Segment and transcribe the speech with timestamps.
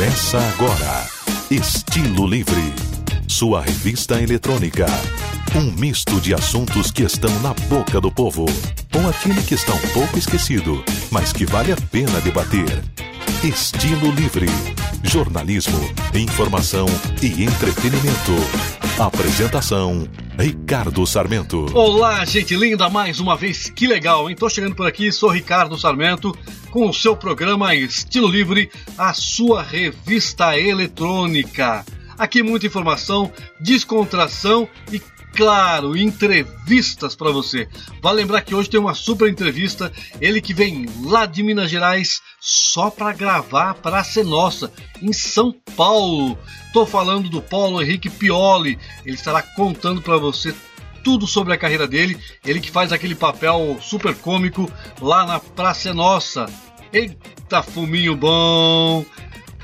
[0.00, 1.06] Começa agora.
[1.50, 2.72] Estilo Livre.
[3.28, 4.86] Sua revista eletrônica.
[5.54, 8.46] Um misto de assuntos que estão na boca do povo.
[8.94, 12.82] Ou aquele que está um pouco esquecido, mas que vale a pena debater.
[13.44, 14.46] Estilo Livre.
[15.02, 15.78] Jornalismo,
[16.14, 16.86] informação
[17.22, 18.34] e entretenimento.
[18.98, 20.06] Apresentação:
[20.38, 21.66] Ricardo Sarmento.
[21.74, 24.36] Olá, gente linda, mais uma vez, que legal, hein?
[24.36, 26.36] Tô chegando por aqui, sou Ricardo Sarmento,
[26.70, 31.84] com o seu programa Estilo Livre, a sua revista eletrônica.
[32.18, 35.00] Aqui muita informação, descontração e
[35.34, 37.68] claro, entrevistas para você.
[38.02, 42.20] Vale lembrar que hoje tem uma super entrevista, ele que vem lá de Minas Gerais
[42.40, 46.38] só para gravar para ser nossa em São Paulo.
[46.72, 48.78] Tô falando do Paulo Henrique Pioli.
[49.04, 50.54] Ele estará contando para você
[51.02, 52.18] tudo sobre a carreira dele.
[52.44, 56.46] Ele que faz aquele papel super cômico lá na Praça Nossa.
[56.92, 59.04] Eita, fuminho bom!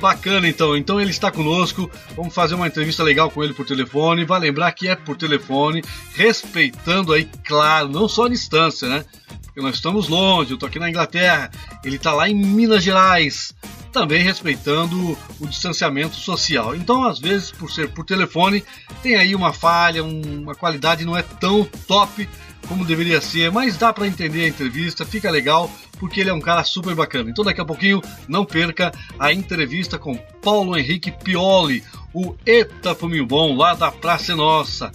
[0.01, 1.91] Bacana então, então ele está conosco.
[2.15, 4.25] Vamos fazer uma entrevista legal com ele por telefone.
[4.25, 5.83] Vai lembrar que é por telefone,
[6.15, 9.05] respeitando aí, claro, não só a distância, né?
[9.45, 11.51] Porque nós estamos longe, eu tô aqui na Inglaterra,
[11.83, 13.55] ele está lá em Minas Gerais,
[13.91, 16.77] também respeitando o distanciamento social.
[16.77, 18.63] Então, às vezes, por ser por telefone,
[19.03, 22.29] tem aí uma falha, uma qualidade não é tão top
[22.67, 26.41] como deveria ser, mas dá para entender a entrevista, fica legal porque ele é um
[26.41, 27.31] cara super bacana.
[27.31, 33.27] Então daqui a pouquinho não perca a entrevista com Paulo Henrique Pioli, o Eta Fuminho
[33.27, 34.93] Bom, lá da Praça Nossa.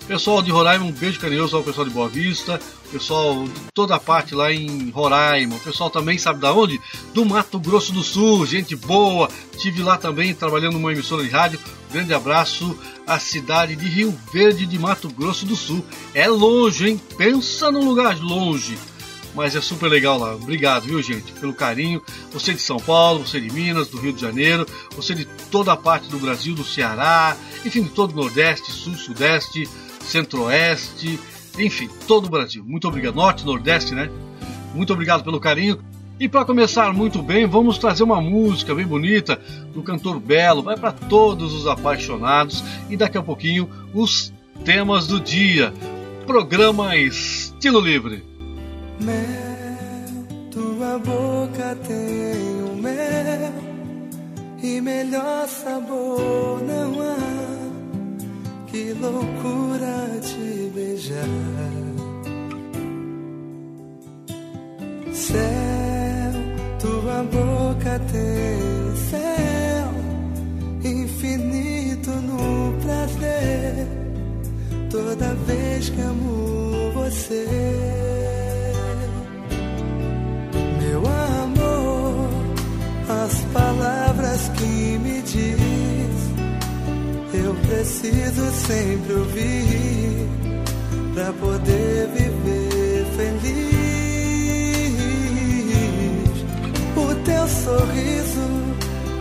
[0.09, 2.59] pessoal de Roraima, um beijo carinhoso ao pessoal de Boa Vista,
[2.91, 6.81] pessoal de toda a parte lá em Roraima, o pessoal também sabe da onde?
[7.13, 9.29] Do Mato Grosso do Sul, gente boa.
[9.57, 11.61] Tive lá também trabalhando numa emissora de rádio.
[11.93, 15.85] Grande abraço à cidade de Rio Verde de Mato Grosso do Sul.
[16.13, 17.01] É longe, hein?
[17.17, 18.77] Pensa num lugar longe
[19.33, 20.35] mas é super legal lá.
[20.35, 22.01] Obrigado, viu, gente, pelo carinho.
[22.31, 24.65] Você de São Paulo, você de Minas, do Rio de Janeiro,
[24.95, 28.95] você de toda a parte do Brasil, do Ceará, enfim, de todo o Nordeste, Sul,
[28.95, 29.67] Sudeste,
[30.01, 31.19] Centro-Oeste,
[31.57, 32.63] enfim, todo o Brasil.
[32.65, 33.15] Muito obrigado.
[33.15, 34.09] Norte, Nordeste, né?
[34.73, 35.79] Muito obrigado pelo carinho.
[36.19, 39.41] E para começar muito bem, vamos trazer uma música bem bonita
[39.73, 44.31] do cantor Belo, vai para todos os apaixonados e daqui a pouquinho os
[44.63, 45.73] temas do dia.
[46.27, 48.30] Programa Estilo Livre.
[49.03, 53.53] Mel, tua boca tem o mel
[54.61, 58.67] e melhor sabor não há.
[58.67, 61.25] Que loucura te beijar.
[65.13, 66.33] Céu,
[66.79, 69.80] tua boca tem céu
[88.01, 90.27] preciso sempre ouvir
[91.13, 93.61] para poder viver feliz.
[96.97, 98.75] O teu sorriso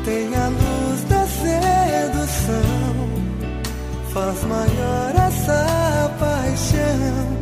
[0.04, 2.62] tem a luz da sedução,
[4.14, 7.36] faz maior essa paixão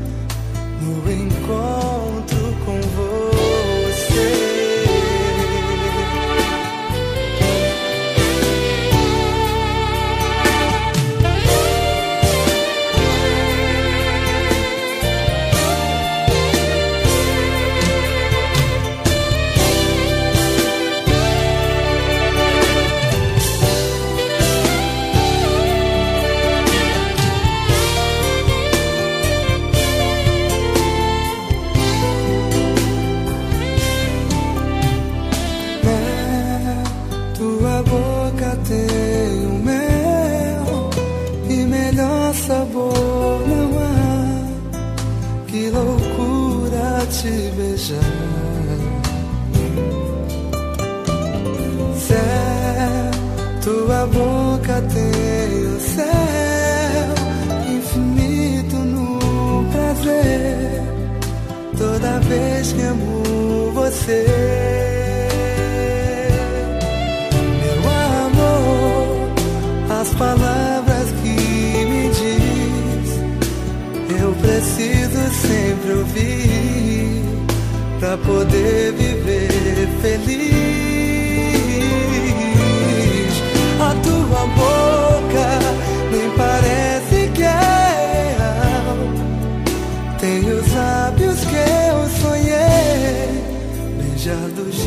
[0.82, 1.77] no encontro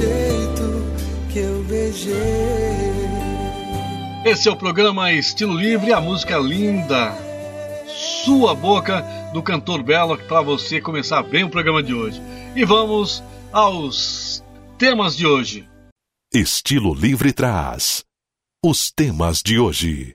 [0.01, 0.83] jeito
[1.31, 2.11] que eu beijei.
[4.25, 7.15] Esse é o programa Estilo Livre, a música linda,
[8.23, 9.01] Sua Boca,
[9.33, 12.21] do cantor Belo, para você começar bem o programa de hoje.
[12.55, 14.43] E vamos aos
[14.77, 15.67] temas de hoje.
[16.33, 18.03] Estilo Livre traz
[18.63, 20.13] os temas de hoje.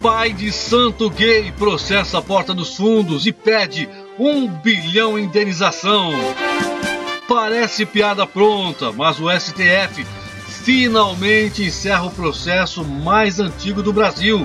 [0.00, 3.88] Pai de santo gay processa a porta dos fundos e pede
[4.18, 6.12] um bilhão em indenização.
[7.30, 10.04] Parece piada pronta, mas o STF
[10.64, 14.44] finalmente encerra o processo mais antigo do Brasil,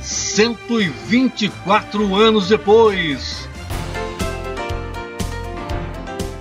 [0.00, 3.48] 124 anos depois.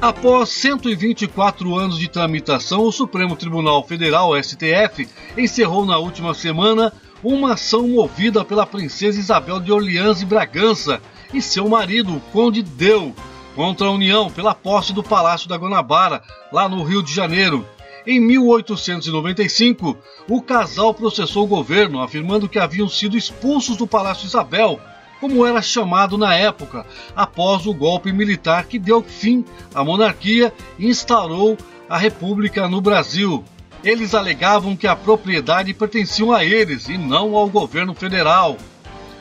[0.01, 5.07] Após 124 anos de tramitação, o Supremo Tribunal Federal, STF,
[5.37, 6.91] encerrou na última semana
[7.23, 10.99] uma ação movida pela princesa Isabel de Orleans e Bragança
[11.31, 13.13] e seu marido, o Conde Deu,
[13.55, 16.21] contra a União pela posse do Palácio da Guanabara,
[16.51, 17.65] lá no Rio de Janeiro.
[18.05, 19.97] Em 1895,
[20.29, 24.79] o casal processou o governo, afirmando que haviam sido expulsos do Palácio Isabel,
[25.21, 26.85] como era chamado na época,
[27.15, 31.57] após o golpe militar que deu fim à monarquia e instaurou
[31.87, 33.43] a República no Brasil.
[33.83, 38.57] Eles alegavam que a propriedade pertencia a eles e não ao governo federal.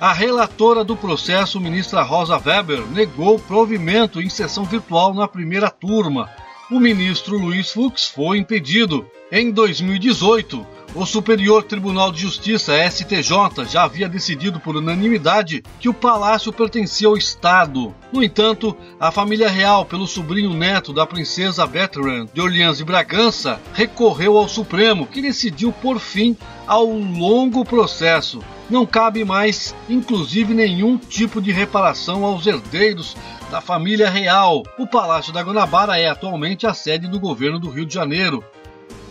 [0.03, 6.29] A relatora do processo, ministra Rosa Weber, negou provimento em sessão virtual na primeira turma.
[6.73, 9.07] O ministro Luiz Fux foi impedido.
[9.31, 15.95] Em 2018, o Superior Tribunal de Justiça, STJ, já havia decidido por unanimidade que o
[15.95, 17.95] palácio pertencia ao Estado.
[18.13, 23.59] No entanto, a família real, pelo sobrinho neto da princesa Bertrand de Orleans e Bragança,
[23.73, 26.37] recorreu ao Supremo, que decidiu por fim
[26.67, 28.41] ao longo processo.
[28.69, 33.17] Não cabe mais, inclusive, nenhum tipo de reparação aos herdeiros
[33.51, 34.63] da família real.
[34.79, 38.45] O Palácio da Guanabara é atualmente a sede do governo do Rio de Janeiro.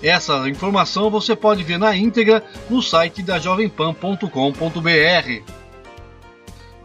[0.01, 4.27] Essa informação você pode ver na íntegra no site da jovempan.com.br.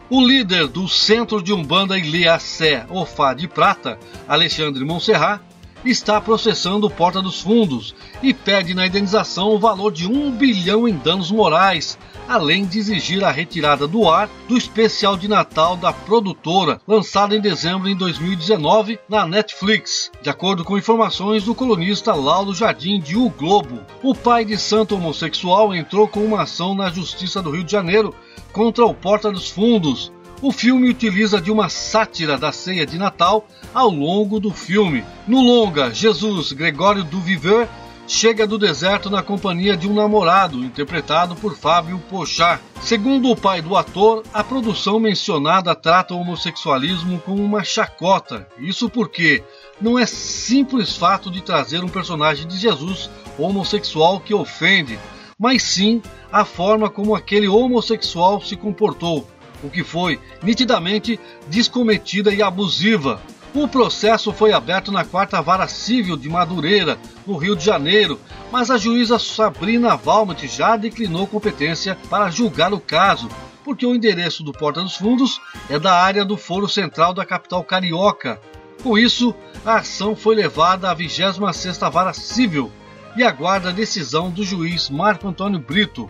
[0.09, 5.41] O líder do Centro de Umbanda Ilhéacé Ofá de Prata, Alexandre Monserrat,
[5.83, 10.95] está processando Porta dos Fundos e pede na indenização o valor de um bilhão em
[10.95, 16.81] danos morais, além de exigir a retirada do ar do especial de Natal da produtora,
[16.87, 20.11] lançado em dezembro de 2019 na Netflix.
[20.21, 24.95] De acordo com informações do colunista Laulo Jardim de O Globo, o pai de santo
[24.95, 28.13] homossexual entrou com uma ação na Justiça do Rio de Janeiro
[28.51, 30.11] contra o Porta dos Fundos.
[30.41, 35.03] O filme utiliza de uma sátira da ceia de Natal ao longo do filme.
[35.27, 37.67] No longa, Jesus Gregório Duvivier
[38.07, 42.59] chega do deserto na companhia de um namorado, interpretado por Fábio Pochá.
[42.81, 48.47] Segundo o pai do ator, a produção mencionada trata o homossexualismo como uma chacota.
[48.57, 49.43] Isso porque
[49.81, 54.97] não é simples fato de trazer um personagem de Jesus homossexual que ofende,
[55.37, 59.27] mas sim a forma como aquele homossexual se comportou,
[59.61, 63.21] o que foi nitidamente descometida e abusiva.
[63.53, 68.19] O processo foi aberto na quarta vara civil de Madureira, no Rio de Janeiro,
[68.51, 73.29] mas a juíza Sabrina Valmont já declinou competência para julgar o caso,
[73.63, 77.63] porque o endereço do Porta dos Fundos é da área do Foro Central da capital
[77.63, 78.39] carioca.
[78.83, 79.33] Com isso,
[79.65, 82.71] a ação foi levada à 26ª Vara Civil
[83.15, 86.09] e aguarda a decisão do juiz Marco Antônio Brito.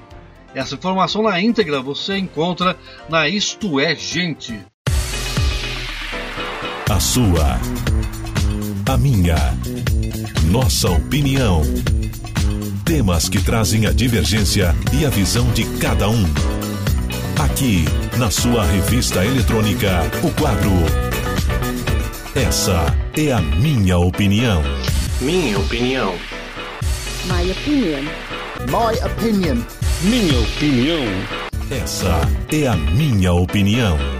[0.53, 2.77] Essa informação na íntegra você encontra
[3.08, 4.60] na Isto é Gente.
[6.89, 7.60] A sua,
[8.86, 9.36] a minha,
[10.46, 11.62] nossa opinião.
[12.86, 16.24] Temas que trazem a divergência e a visão de cada um.
[17.39, 17.84] Aqui,
[18.17, 20.72] na sua revista eletrônica, o quadro.
[22.34, 24.63] Essa é a minha opinião.
[25.20, 26.15] Minha opinião.
[27.25, 28.03] My opinion.
[28.65, 29.63] My opinion.
[30.03, 31.03] Minha opinião.
[31.70, 34.16] Essa é a minha opinião.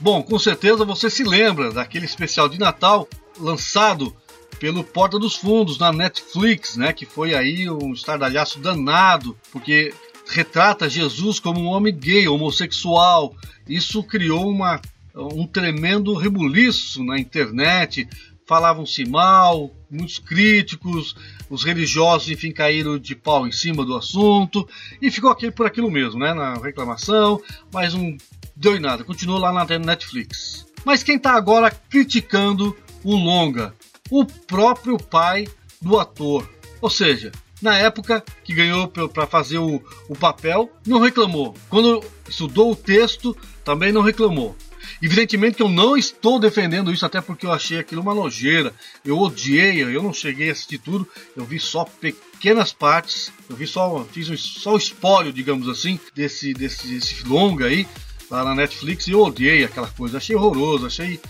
[0.00, 3.06] Bom, com certeza você se lembra daquele especial de Natal
[3.38, 4.16] lançado
[4.58, 6.90] pelo Porta dos Fundos na Netflix, né?
[6.90, 9.92] Que foi aí um estardalhaço danado, porque
[10.26, 13.34] retrata Jesus como um homem gay, homossexual.
[13.68, 14.80] Isso criou uma,
[15.14, 18.08] um tremendo rebuliço na internet.
[18.46, 21.14] Falavam-se mal, muitos críticos,
[21.50, 24.66] os religiosos, enfim, caíram de pau em cima do assunto
[25.00, 26.32] e ficou aqui por aquilo mesmo, né?
[26.32, 27.38] Na reclamação,
[27.70, 28.16] mas um
[28.60, 30.66] deu em nada, continuou lá na Netflix.
[30.84, 33.74] Mas quem está agora criticando o longa?
[34.10, 35.48] O próprio pai
[35.80, 36.46] do ator.
[36.80, 41.54] Ou seja, na época que ganhou para fazer o, o papel, não reclamou.
[41.70, 44.54] Quando estudou o texto, também não reclamou.
[45.00, 48.74] Evidentemente que eu não estou defendendo isso, até porque eu achei aquilo uma nojeira.
[49.02, 53.66] Eu odiei, eu não cheguei a assistir tudo, eu vi só pequenas partes, eu vi
[53.66, 57.86] só, fiz um, só o espólio, digamos assim, desse, desse, desse longa aí
[58.30, 60.18] lá na Netflix e eu odiei aquela coisa.
[60.18, 61.20] Achei horroroso, achei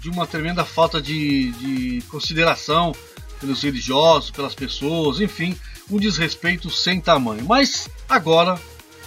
[0.00, 2.94] de uma tremenda falta de, de consideração
[3.40, 5.56] pelos religiosos, pelas pessoas, enfim,
[5.90, 7.44] um desrespeito sem tamanho.
[7.46, 8.58] Mas agora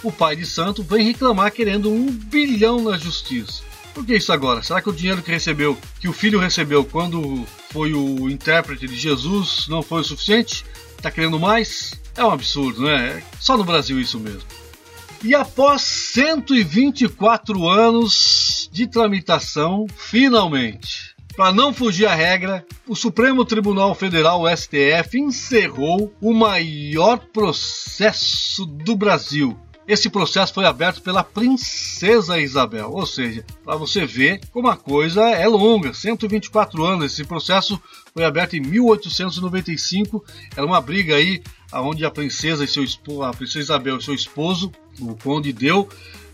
[0.02, 3.62] o pai de santo vem reclamar querendo um bilhão na justiça.
[3.92, 4.62] Por que isso agora?
[4.62, 8.96] Será que o dinheiro que recebeu, que o filho recebeu quando foi o intérprete de
[8.96, 10.64] Jesus, não foi o suficiente?
[10.96, 12.00] Está querendo mais?
[12.16, 13.18] É um absurdo, né?
[13.18, 14.42] É só no Brasil isso mesmo.
[15.24, 23.94] E após 124 anos de tramitação, finalmente, para não fugir à regra, o Supremo Tribunal
[23.94, 29.56] Federal, STF, encerrou o maior processo do Brasil.
[29.86, 35.22] Esse processo foi aberto pela Princesa Isabel, ou seja, para você ver como a coisa
[35.30, 37.12] é longa 124 anos.
[37.12, 37.80] Esse processo
[38.12, 40.24] foi aberto em 1895.
[40.56, 41.42] Era uma briga aí
[41.74, 45.88] onde a princesa e seu esposo, a princesa Isabel e seu esposo, o conde Deu,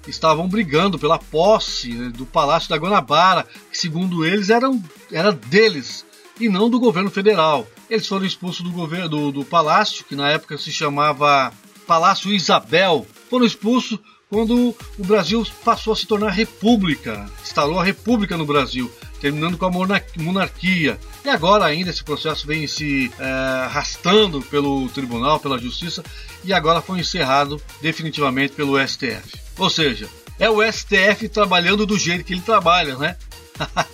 [0.06, 6.04] estavam brigando pela posse né, do Palácio da Guanabara, que segundo eles eram, era deles
[6.40, 7.66] e não do governo federal.
[7.90, 11.52] Eles foram expulsos do governo do, do palácio, que na época se chamava
[11.86, 13.06] Palácio Isabel.
[13.30, 13.98] Foram expulsos
[14.28, 19.66] quando o Brasil passou a se tornar república, instalou a república no Brasil terminando com
[19.66, 19.70] a
[20.16, 20.98] monarquia.
[21.24, 23.24] E agora ainda esse processo vem se é,
[23.64, 26.02] arrastando pelo tribunal, pela justiça,
[26.44, 29.38] e agora foi encerrado definitivamente pelo STF.
[29.56, 30.08] Ou seja,
[30.38, 33.16] é o STF trabalhando do jeito que ele trabalha, né?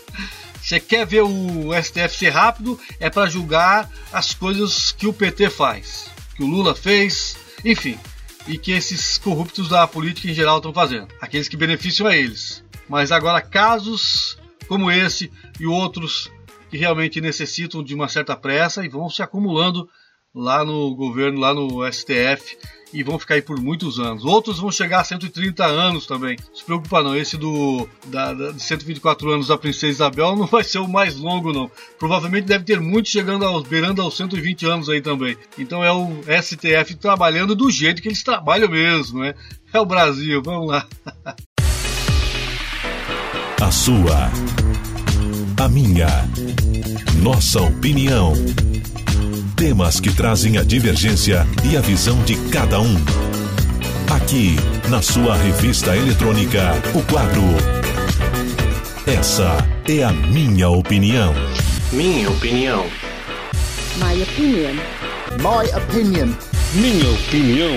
[0.62, 2.81] Você quer ver o STF ser rápido?
[2.99, 7.99] É para julgar as coisas que o PT faz, que o Lula fez, enfim,
[8.47, 12.62] e que esses corruptos da política em geral estão fazendo, aqueles que beneficiam a eles.
[12.88, 16.30] Mas agora casos como esse e outros
[16.71, 19.88] que realmente necessitam de uma certa pressa e vão se acumulando
[20.35, 22.59] lá no governo, lá no STF
[22.92, 24.25] e vão ficar aí por muitos anos.
[24.25, 26.37] Outros vão chegar a 130 anos também.
[26.49, 30.47] Não se preocupa não, esse do da, da, de 124 anos da Princesa Isabel não
[30.47, 31.71] vai ser o mais longo não.
[31.99, 35.37] Provavelmente deve ter muitos chegando aos beirando aos 120 anos aí também.
[35.59, 39.35] Então é o STF trabalhando do jeito que eles trabalham mesmo, né?
[39.73, 40.87] É o Brasil, vamos lá.
[43.61, 44.31] A sua.
[45.57, 46.09] A minha.
[47.23, 48.35] Nossa opinião.
[49.57, 52.95] Temas que trazem a divergência e a visão de cada um.
[54.11, 54.57] Aqui,
[54.89, 57.43] na sua revista eletrônica, o quadro.
[59.07, 59.57] Essa
[59.89, 61.33] é a minha opinião.
[61.93, 62.85] Minha opinião.
[63.97, 64.75] My opinion.
[65.39, 66.35] My opinion.
[66.75, 67.75] Minha opinião.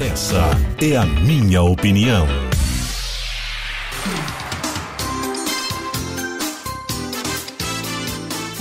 [0.00, 0.50] Essa
[0.80, 2.26] é a minha opinião.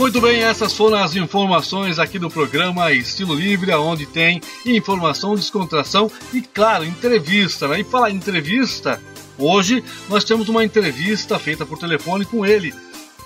[0.02, 6.10] Muito bem, essas foram as informações aqui do programa Estilo Livre, onde tem informação, descontração
[6.34, 7.68] e, claro, entrevista.
[7.68, 7.82] Né?
[7.82, 9.00] E falar em entrevista,
[9.38, 12.74] hoje nós temos uma entrevista feita por telefone com ele,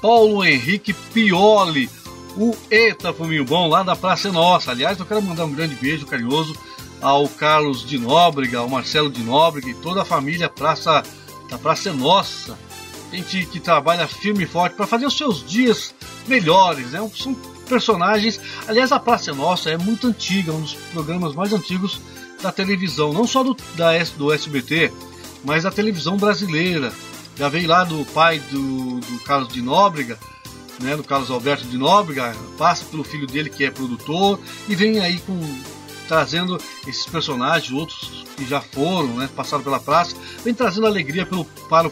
[0.02, 1.90] Paulo Henrique Pioli,
[2.36, 4.72] o Eta Fuminho Bom, lá da Praça Nossa.
[4.72, 6.54] Aliás, eu quero mandar um grande beijo carinhoso
[7.02, 11.02] ao Carlos de Nóbrega, ao Marcelo de Nóbrega e toda a família Praça
[11.50, 12.65] da Praça Nossa.
[13.16, 15.96] Gente que trabalha firme e forte para fazer os seus dias
[16.28, 17.10] melhores, né?
[17.16, 17.34] São
[17.70, 18.40] personagens.
[18.68, 22.02] Aliás, a Praça Nossa é muito antiga, um dos programas mais antigos
[22.42, 24.92] da televisão, não só do, da, do SBT,
[25.46, 26.92] mas da televisão brasileira.
[27.38, 30.20] Já veio lá do pai do, do Carlos de Nóbrega,
[30.82, 35.00] né, do Carlos Alberto de Nóbrega, passa pelo filho dele que é produtor e vem
[35.00, 35.40] aí com
[36.08, 41.46] trazendo esses personagens, outros que já foram, né, passaram pela praça, vem trazendo alegria pelo,
[41.70, 41.92] para, o,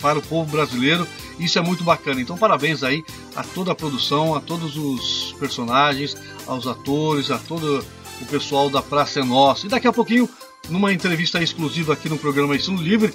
[0.00, 1.06] para o povo brasileiro.
[1.38, 2.20] Isso é muito bacana.
[2.20, 7.84] Então, parabéns aí a toda a produção, a todos os personagens, aos atores, a todo
[8.20, 9.66] o pessoal da Praça é Nossa.
[9.66, 10.28] E daqui a pouquinho,
[10.68, 13.12] numa entrevista exclusiva aqui no programa Estilo Livre,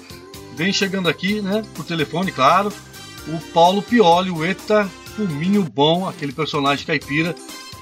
[0.54, 2.72] vem chegando aqui, né, por telefone, claro,
[3.28, 7.34] o Paulo Pioli, o Eta Fuminho Bom, aquele personagem caipira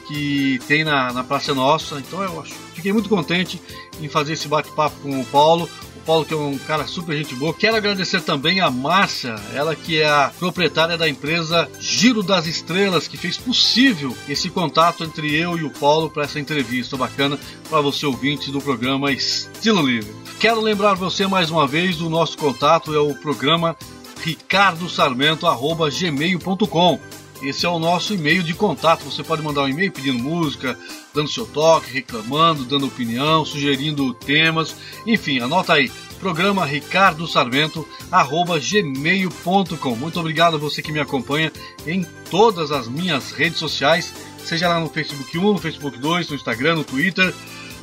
[0.06, 1.98] que tem na, na Praça Nossa.
[1.98, 3.60] Então eu acho, fiquei muito contente
[4.00, 5.68] em fazer esse bate-papo com o Paulo.
[5.96, 7.52] O Paulo que é um cara super gente boa.
[7.52, 13.08] Quero agradecer também a Márcia, ela que é a proprietária da empresa Giro das Estrelas,
[13.08, 17.36] que fez possível esse contato entre eu e o Paulo para essa entrevista bacana
[17.68, 20.14] para você ouvinte do programa Estilo Livre.
[20.38, 23.76] Quero lembrar você mais uma vez do nosso contato, é o programa
[24.22, 27.00] ricardosarmento.gmail.com
[27.42, 29.04] esse é o nosso e-mail de contato.
[29.04, 30.76] Você pode mandar um e-mail pedindo música,
[31.18, 34.76] dando seu toque, reclamando, dando opinião, sugerindo temas.
[35.04, 35.90] Enfim, anota aí.
[36.20, 39.96] Programa Ricardo Sarmento, arroba gmail.com.
[39.96, 41.52] Muito obrigado a você que me acompanha
[41.86, 46.36] em todas as minhas redes sociais, seja lá no Facebook 1, no Facebook 2, no
[46.36, 47.34] Instagram, no Twitter,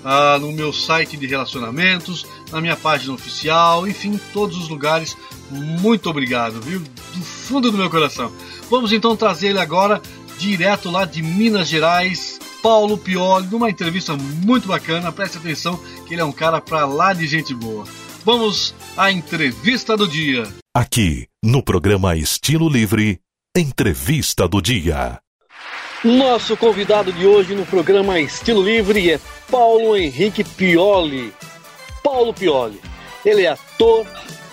[0.04, 5.18] uh, no meu site de relacionamentos, na minha página oficial, enfim, todos os lugares.
[5.50, 6.80] Muito obrigado, viu?
[6.80, 8.32] Do fundo do meu coração.
[8.70, 10.01] Vamos então trazer ele agora,
[10.38, 15.12] direto lá de Minas Gerais, Paulo Pioli, numa entrevista muito bacana.
[15.12, 17.86] Preste atenção que ele é um cara pra lá de gente boa.
[18.24, 20.48] Vamos à entrevista do dia.
[20.74, 23.19] Aqui, no programa Estilo Livre,
[23.55, 25.19] Entrevista do Dia.
[26.03, 29.19] Nosso convidado de hoje no programa Estilo Livre é
[29.51, 31.31] Paulo Henrique Pioli.
[32.03, 32.81] Paulo Pioli.
[33.24, 34.07] Ele é ator,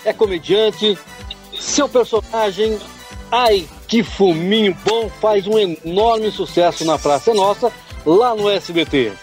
[0.05, 0.95] é comediante.
[1.59, 2.77] Seu personagem,
[3.31, 7.71] ai que fuminho bom, faz um enorme sucesso na Praça Nossa,
[8.05, 9.13] lá no SBT.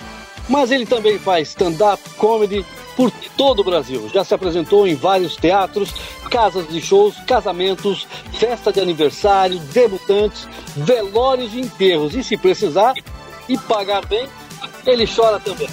[0.49, 2.65] Mas ele também faz stand-up comedy
[2.97, 4.11] por todo o Brasil.
[4.13, 5.95] Já se apresentou em vários teatros,
[6.31, 12.15] casas de shows, casamentos, festa de aniversário, debutantes, velórios e enterros.
[12.15, 12.95] E se precisar
[13.49, 14.29] e pagar bem,
[14.87, 15.69] ele chora também.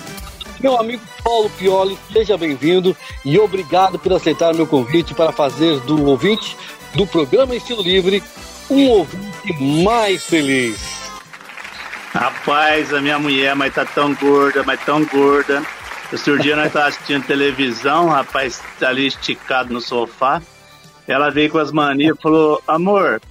[0.60, 6.06] Meu amigo Paulo Pioli, seja bem-vindo e obrigado por aceitar meu convite para fazer do
[6.06, 6.58] ouvinte
[6.96, 8.24] do programa Estilo Livre
[8.70, 11.07] um ouvinte mais feliz.
[12.13, 15.62] Rapaz, a minha mulher, mas tá tão gorda, mas tão gorda.
[16.12, 20.41] Esse dia nós tava assistindo televisão, rapaz, ali esticado no sofá.
[21.08, 23.22] Ela veio com as manias e falou: Amor,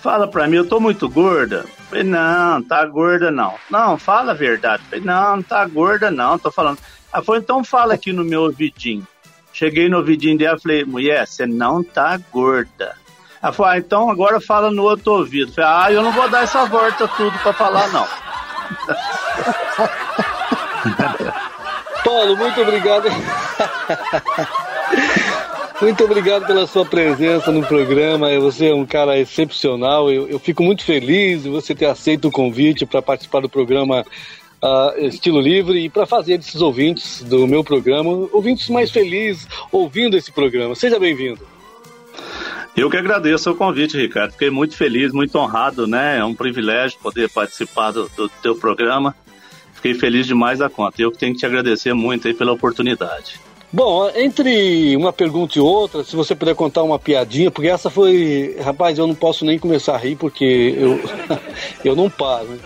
[0.00, 1.64] fala pra mim, eu tô muito gorda.
[1.88, 3.54] falei, não, tá gorda não.
[3.70, 4.82] Não, fala a verdade.
[4.84, 6.78] falei, não, não tá gorda não, tô falando.
[7.12, 9.06] Ela falou, então fala aqui no meu ouvidinho.
[9.52, 12.96] Cheguei no ouvidinho dela e falei, mulher, você não tá gorda.
[13.42, 15.52] Ela falou, ah, então agora fala no outro ouvido.
[15.52, 18.06] falei, ah, eu não vou dar essa volta tudo para falar, não.
[22.04, 23.08] Paulo, muito obrigado.
[25.80, 28.38] Muito obrigado pela sua presença no programa.
[28.40, 30.10] Você é um cara excepcional.
[30.10, 34.04] Eu, eu fico muito feliz de você ter aceito o convite para participar do programa
[34.62, 40.18] uh, Estilo Livre e para fazer esses ouvintes do meu programa, ouvintes mais felizes ouvindo
[40.18, 40.74] esse programa.
[40.74, 41.40] Seja bem-vindo.
[42.76, 44.32] Eu que agradeço o convite, Ricardo.
[44.32, 46.18] Fiquei muito feliz, muito honrado, né?
[46.18, 49.14] É um privilégio poder participar do, do teu programa.
[49.74, 51.00] Fiquei feliz demais da conta.
[51.02, 53.40] Eu que tenho que te agradecer muito aí pela oportunidade.
[53.72, 58.56] Bom, entre uma pergunta e outra, se você puder contar uma piadinha, porque essa foi.
[58.60, 61.00] Rapaz, eu não posso nem começar a rir porque eu,
[61.84, 62.48] eu não paro.
[62.48, 62.58] Né?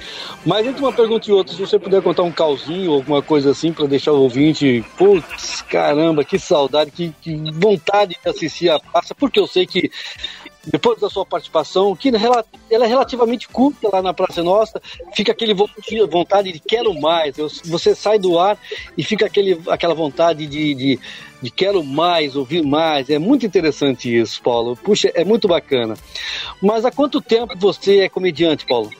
[0.46, 3.50] Mas entre uma pergunta e outra, se você puder contar um calzinho ou alguma coisa
[3.50, 8.80] assim para deixar o ouvinte, putz, caramba, que saudade, que, que vontade de assistir a
[8.80, 9.90] praça, porque eu sei que
[10.66, 14.80] depois da sua participação, que ela é relativamente curta lá na Praça Nossa,
[15.14, 15.54] fica aquele
[16.06, 17.36] vontade de quero mais.
[17.64, 18.58] Você sai do ar
[18.96, 21.00] e fica aquele, aquela vontade de, de,
[21.42, 23.10] de quero mais, ouvir mais.
[23.10, 24.76] É muito interessante isso, Paulo.
[24.76, 25.94] Puxa, é muito bacana.
[26.62, 28.90] Mas há quanto tempo você é comediante, Paulo?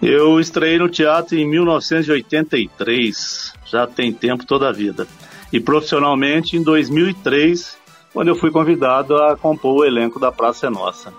[0.00, 5.08] Eu estreiei no teatro em 1983, já tem tempo toda a vida.
[5.52, 7.76] E profissionalmente em 2003
[8.16, 11.12] quando eu fui convidado a compor o elenco da Praça é Nossa.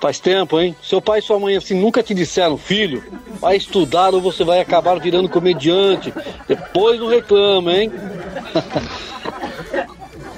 [0.00, 0.76] Faz tempo, hein?
[0.80, 3.02] Seu pai e sua mãe assim nunca te disseram, filho,
[3.40, 6.14] vai estudar ou você vai acabar virando comediante.
[6.46, 7.90] Depois não reclama, hein?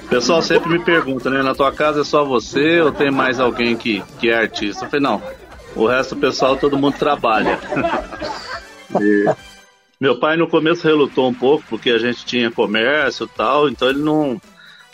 [0.05, 1.43] O pessoal sempre me pergunta, né?
[1.43, 4.87] Na tua casa é só você ou tem mais alguém que, que é artista?
[4.87, 5.21] Eu falei, não.
[5.75, 7.59] O resto do pessoal, todo mundo trabalha.
[8.99, 9.35] e
[10.01, 13.91] meu pai no começo relutou um pouco, porque a gente tinha comércio e tal, então
[13.91, 14.41] ele não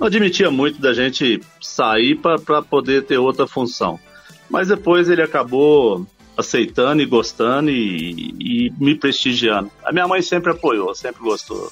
[0.02, 4.00] não admitia muito da gente sair para poder ter outra função.
[4.50, 6.04] Mas depois ele acabou
[6.36, 9.70] aceitando e gostando e, e, me prestigiando.
[9.84, 11.70] A minha mãe sempre apoiou, sempre gostou.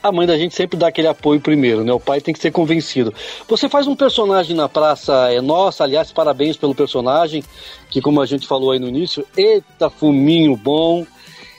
[0.00, 1.92] A mãe da gente sempre dá aquele apoio primeiro, né?
[1.92, 3.12] O pai tem que ser convencido.
[3.48, 7.42] Você faz um personagem na Praça é Nossa, aliás, parabéns pelo personagem,
[7.90, 11.04] que como a gente falou aí no início, eita fuminho bom.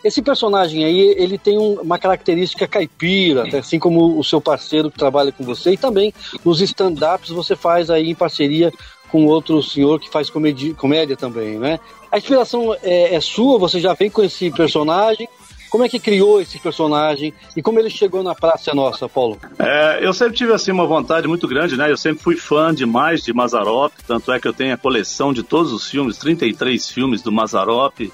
[0.04, 4.98] Esse personagem aí, ele tem um, uma característica caipira, assim como o seu parceiro que
[4.98, 6.14] trabalha com você, e também
[6.44, 8.72] nos stand-ups você faz aí em parceria
[9.10, 11.80] com outro senhor que faz comédia, comédia também, né?
[12.12, 15.28] A inspiração é, é sua, você já vem com esse personagem,
[15.74, 19.40] como é que criou esse personagem e como ele chegou na Praça Nossa, Paulo?
[19.58, 21.90] É, eu sempre tive assim uma vontade muito grande, né?
[21.90, 25.42] Eu sempre fui fã demais de Mazarop, tanto é que eu tenho a coleção de
[25.42, 28.12] todos os filmes, 33 filmes do Mazarop.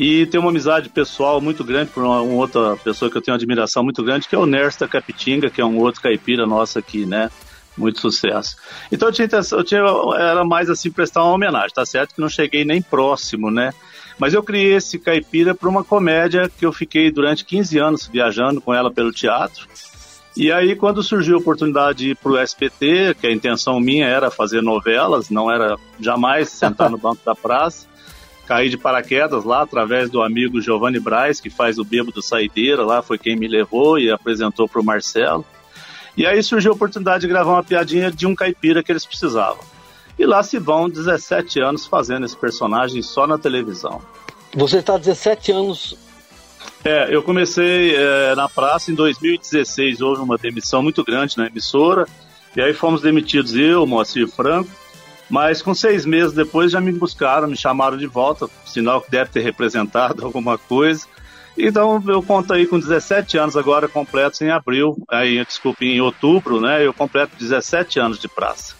[0.00, 3.34] E tenho uma amizade pessoal muito grande por uma, uma, outra pessoa que eu tenho
[3.34, 7.04] admiração muito grande, que é o Nersta Capitinga, que é um outro caipira nosso aqui,
[7.04, 7.30] né?
[7.76, 8.56] Muito sucesso.
[8.90, 9.82] Então eu tinha, eu tinha
[10.18, 13.74] era mais assim prestar uma homenagem, tá certo que não cheguei nem próximo, né?
[14.18, 18.58] Mas eu criei esse caipira para uma comédia que eu fiquei durante 15 anos viajando
[18.58, 19.68] com ela pelo teatro.
[20.34, 24.06] E aí, quando surgiu a oportunidade de ir para o SPT, que a intenção minha
[24.06, 27.89] era fazer novelas, não era jamais sentar no banco da praça,
[28.50, 32.84] caí de paraquedas lá através do amigo Giovanni Braz, que faz o Bebo do Saideira,
[32.84, 35.46] lá foi quem me levou e apresentou para o Marcelo.
[36.16, 39.60] E aí surgiu a oportunidade de gravar uma piadinha de um caipira que eles precisavam.
[40.18, 44.02] E lá se vão 17 anos fazendo esse personagem só na televisão.
[44.52, 45.96] Você está 17 anos.
[46.84, 50.00] É, eu comecei é, na praça em 2016.
[50.00, 52.04] Houve uma demissão muito grande na emissora.
[52.56, 54.79] E aí fomos demitidos eu, Moacir Franco.
[55.30, 59.30] Mas com seis meses depois já me buscaram, me chamaram de volta, sinal que deve
[59.30, 61.06] ter representado alguma coisa.
[61.56, 66.60] Então eu conto aí com 17 anos agora completos em abril, aí desculpe, em outubro,
[66.60, 66.84] né?
[66.84, 68.79] Eu completo 17 anos de praça.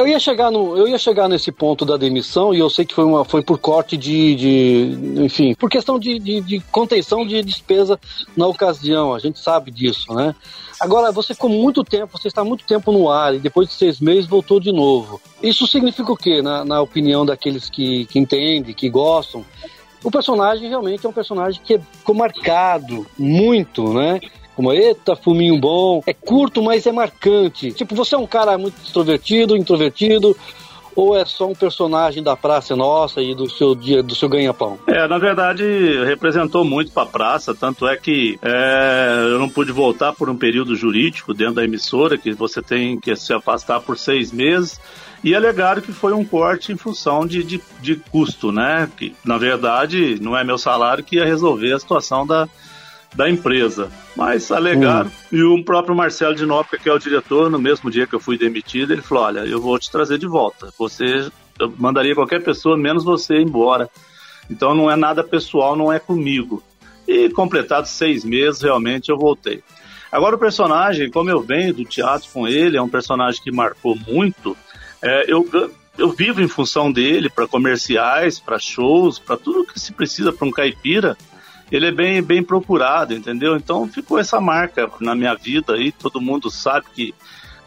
[0.00, 2.94] Eu ia chegar no, eu ia chegar nesse ponto da demissão e eu sei que
[2.94, 7.42] foi uma, foi por corte de, de enfim, por questão de, de, de contenção de
[7.42, 8.00] despesa
[8.34, 9.12] na ocasião.
[9.12, 10.34] A gente sabe disso, né?
[10.80, 14.00] Agora você ficou muito tempo, você está muito tempo no ar e depois de seis
[14.00, 15.20] meses voltou de novo.
[15.42, 19.44] Isso significa o quê, na, na opinião daqueles que, que entendem, que gostam?
[20.02, 24.18] O personagem realmente é um personagem que ficou marcado muito, né?
[24.60, 26.02] Como eita, fuminho bom.
[26.06, 27.72] É curto, mas é marcante.
[27.72, 30.36] Tipo, você é um cara muito extrovertido, introvertido,
[30.94, 34.78] ou é só um personagem da praça nossa e do seu dia, do seu ganha-pão?
[34.86, 35.64] É, na verdade,
[36.04, 40.36] representou muito para a praça, tanto é que é, eu não pude voltar por um
[40.36, 44.78] período jurídico dentro da emissora, que você tem que se afastar por seis meses.
[45.24, 48.90] E alegaram que foi um corte em função de, de, de custo, né?
[48.94, 52.48] Que, na verdade, não é meu salário que ia resolver a situação da,
[53.14, 53.90] da empresa.
[54.16, 55.08] Mas alegaram.
[55.08, 55.36] Hum.
[55.36, 58.20] E o próprio Marcelo de Nópoca, que é o diretor, no mesmo dia que eu
[58.20, 60.72] fui demitido, ele falou: Olha, eu vou te trazer de volta.
[60.78, 63.88] Você, eu mandaria qualquer pessoa, menos você, embora.
[64.50, 66.62] Então não é nada pessoal, não é comigo.
[67.06, 69.62] E completados seis meses, realmente eu voltei.
[70.10, 73.96] Agora o personagem, como eu venho do teatro com ele, é um personagem que marcou
[74.08, 74.56] muito.
[75.00, 75.48] É, eu,
[75.96, 80.48] eu vivo em função dele para comerciais, para shows, para tudo que se precisa para
[80.48, 81.16] um caipira
[81.70, 83.56] ele é bem, bem procurado, entendeu?
[83.56, 87.14] Então ficou essa marca na minha vida aí, todo mundo sabe que,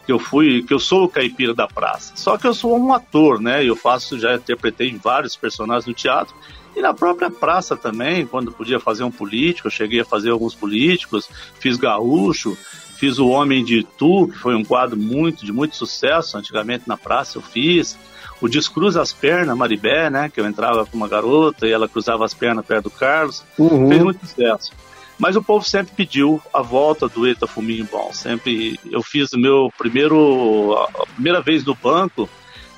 [0.04, 2.12] que eu fui, que eu sou o caipira da praça.
[2.16, 3.64] Só que eu sou um ator, né?
[3.64, 6.34] Eu faço, já interpretei vários personagens no teatro
[6.76, 10.54] e na própria praça também, quando podia fazer um político, eu cheguei a fazer alguns
[10.54, 11.28] políticos,
[11.60, 12.58] fiz gaúcho,
[12.96, 16.96] fiz o Homem de Tu, que foi um quadro muito de muito sucesso, antigamente na
[16.96, 17.96] praça eu fiz
[18.44, 20.28] o Descruza as Pernas, Maribé, né?
[20.28, 23.42] Que eu entrava com uma garota e ela cruzava as pernas perto do Carlos.
[23.58, 23.88] Uhum.
[23.88, 24.70] Fez muito sucesso.
[25.18, 28.12] Mas o povo sempre pediu a volta do Eta Fuminho Bom.
[28.12, 30.74] Sempre eu fiz o meu primeiro.
[30.94, 32.28] A primeira vez no banco,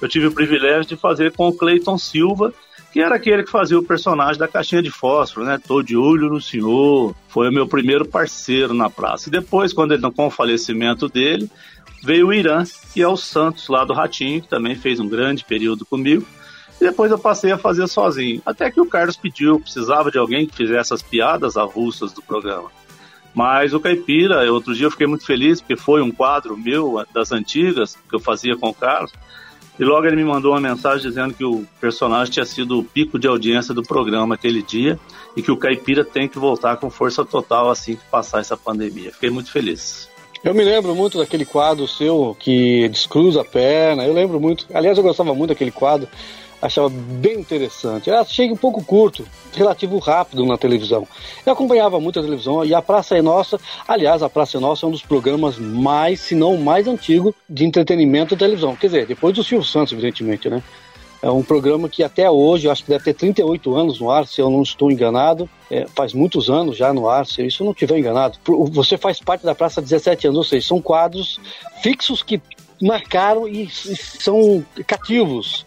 [0.00, 2.54] eu tive o privilégio de fazer com o Cleiton Silva,
[2.92, 5.58] que era aquele que fazia o personagem da caixinha de fósforo, né?
[5.66, 7.12] Tô de olho no senhor.
[7.26, 9.28] Foi o meu primeiro parceiro na praça.
[9.28, 11.50] E depois, quando ele, com o falecimento dele,
[12.06, 12.62] veio o Irã,
[12.94, 16.24] que é o Santos lá do Ratinho, que também fez um grande período comigo.
[16.80, 18.40] E depois eu passei a fazer sozinho.
[18.46, 22.70] Até que o Carlos pediu, precisava de alguém que fizesse as piadas avulsas do programa.
[23.34, 27.32] Mas o Caipira, outro dia eu fiquei muito feliz, porque foi um quadro meu, das
[27.32, 29.12] antigas, que eu fazia com o Carlos.
[29.78, 33.18] E logo ele me mandou uma mensagem dizendo que o personagem tinha sido o pico
[33.18, 34.98] de audiência do programa aquele dia
[35.36, 39.12] e que o Caipira tem que voltar com força total assim que passar essa pandemia.
[39.12, 40.08] Fiquei muito feliz.
[40.44, 44.04] Eu me lembro muito daquele quadro seu que descruza a perna.
[44.04, 44.66] Eu lembro muito.
[44.72, 46.08] Aliás, eu gostava muito daquele quadro.
[46.60, 48.08] Achava bem interessante.
[48.08, 51.06] Ela chega um pouco curto, relativo rápido na televisão.
[51.44, 53.60] Eu acompanhava muito a televisão e a Praça é Nossa.
[53.86, 57.34] Aliás, a Praça é Nossa é um dos programas mais, se não o mais antigo
[57.48, 58.74] de entretenimento da televisão.
[58.74, 60.62] Quer dizer, depois do Silvio Santos, evidentemente, né?
[61.22, 64.26] É um programa que até hoje, eu acho que deve ter 38 anos no ar,
[64.26, 65.48] se eu não estou enganado.
[65.70, 68.38] É, faz muitos anos já no ar, se isso não estiver enganado.
[68.70, 71.40] Você faz parte da praça há 17 anos, ou seja, são quadros
[71.82, 72.40] fixos que
[72.80, 75.64] marcaram e são cativos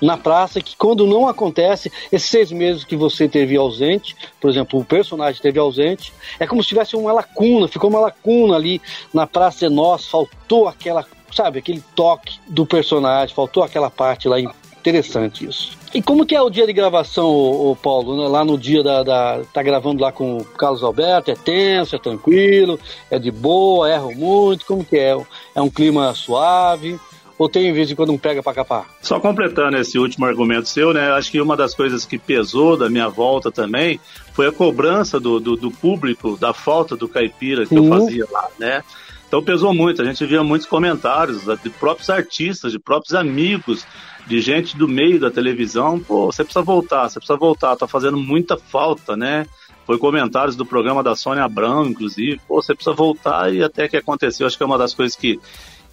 [0.00, 4.80] na praça que quando não acontece, esses seis meses que você teve ausente, por exemplo,
[4.80, 8.80] o personagem teve ausente, é como se tivesse uma lacuna, ficou uma lacuna ali
[9.12, 14.40] na Praça de Nós, faltou aquela, sabe, aquele toque do personagem, faltou aquela parte lá
[14.80, 15.78] interessante isso.
[15.92, 18.16] E como que é o dia de gravação, o, Paulo?
[18.16, 18.28] Né?
[18.28, 21.98] Lá no dia da, da, Tá gravando lá com o Carlos Alberto, é tenso, é
[21.98, 22.78] tranquilo,
[23.10, 25.16] é de boa, erro muito, como que é?
[25.54, 26.98] É um clima suave?
[27.36, 28.86] Ou tem em vez em quando um pega para capar?
[29.00, 31.10] Só completando esse último argumento seu, né?
[31.12, 33.98] Acho que uma das coisas que pesou da minha volta também
[34.34, 38.46] foi a cobrança do, do, do público da falta do caipira que eu fazia lá,
[38.58, 38.84] né?
[39.26, 43.86] Então pesou muito, a gente via muitos comentários de próprios artistas, de próprios amigos,
[44.26, 48.16] de gente do meio da televisão, pô, você precisa voltar, você precisa voltar, tá fazendo
[48.16, 49.46] muita falta, né?
[49.86, 53.96] Foi comentários do programa da Sônia Abrão, inclusive, pô, você precisa voltar e até que
[53.96, 55.38] aconteceu, acho que é uma das coisas que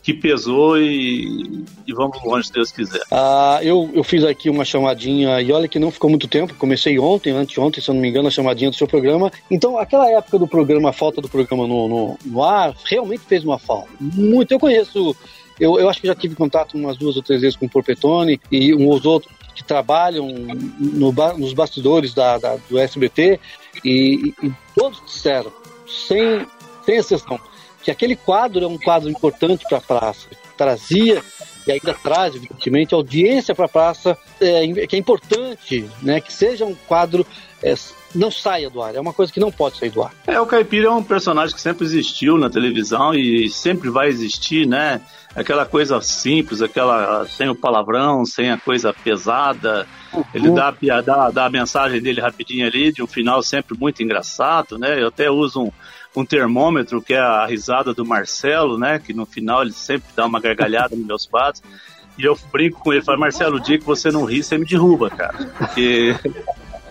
[0.07, 3.01] que pesou e, e, vamos longe, se Deus quiser.
[3.11, 6.97] Ah, eu, eu fiz aqui uma chamadinha, e olha que não ficou muito tempo, comecei
[6.97, 9.29] ontem, anteontem, se eu não me engano, a chamadinha do seu programa.
[9.51, 13.43] Então, aquela época do programa, a falta do programa no, no, no ar, realmente fez
[13.43, 13.89] uma falta.
[13.99, 14.53] Muito.
[14.53, 15.13] Eu conheço,
[15.59, 18.39] eu, eu acho que já tive contato umas duas ou três vezes com o Porpetone
[18.51, 23.39] e uns ou outros que trabalham no, nos bastidores da, da do SBT
[23.83, 25.51] e, e todos disseram,
[25.87, 26.45] sem,
[26.85, 27.39] sem exceção,
[27.81, 31.23] que aquele quadro é um quadro importante para a praça, trazia
[31.65, 36.65] e ainda traz, evidentemente, audiência para a praça, é, que é importante, né, que seja
[36.65, 37.25] um quadro
[37.61, 37.73] é,
[38.15, 40.13] não saia do ar, é uma coisa que não pode sair do ar.
[40.25, 44.65] É, o Caipira é um personagem que sempre existiu na televisão e sempre vai existir,
[44.65, 45.01] né?
[45.37, 49.87] Aquela coisa simples, aquela sem o palavrão, sem a coisa pesada.
[50.11, 50.23] Uhum.
[50.33, 54.79] Ele dá, dá, dá a mensagem dele rapidinho ali, de um final sempre muito engraçado,
[54.79, 54.99] né?
[54.99, 55.71] Eu até uso um,
[56.15, 58.97] um termômetro, que é a risada do Marcelo, né?
[58.97, 61.61] Que no final ele sempre dá uma gargalhada nos meus quadros.
[62.17, 64.65] E eu brinco com ele, falo, Marcelo, o dia que você não ri, você me
[64.65, 65.37] derruba, cara.
[65.55, 66.15] Porque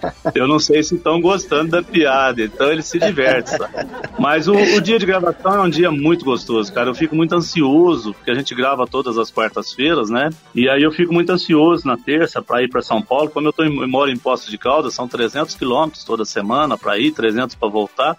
[0.35, 3.51] eu não sei se estão gostando da piada, então ele se diverte.
[3.51, 3.73] Sabe?
[4.19, 6.91] Mas o, o, dia de gravação é um dia muito gostoso, cara.
[6.91, 10.31] Eu fico muito ansioso, porque a gente grava todas as quartas-feiras, né?
[10.55, 13.31] E aí eu fico muito ansioso na terça para ir para São Paulo.
[13.31, 16.77] Como eu, tô em, eu moro em Poços de Caldas, são 300 quilômetros toda semana
[16.77, 18.17] para ir, 300 para voltar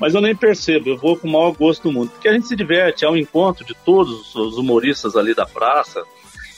[0.00, 2.48] mas eu nem percebo, eu vou com o maior gosto do mundo, porque a gente
[2.48, 6.02] se diverte, é um encontro de todos os humoristas ali da praça,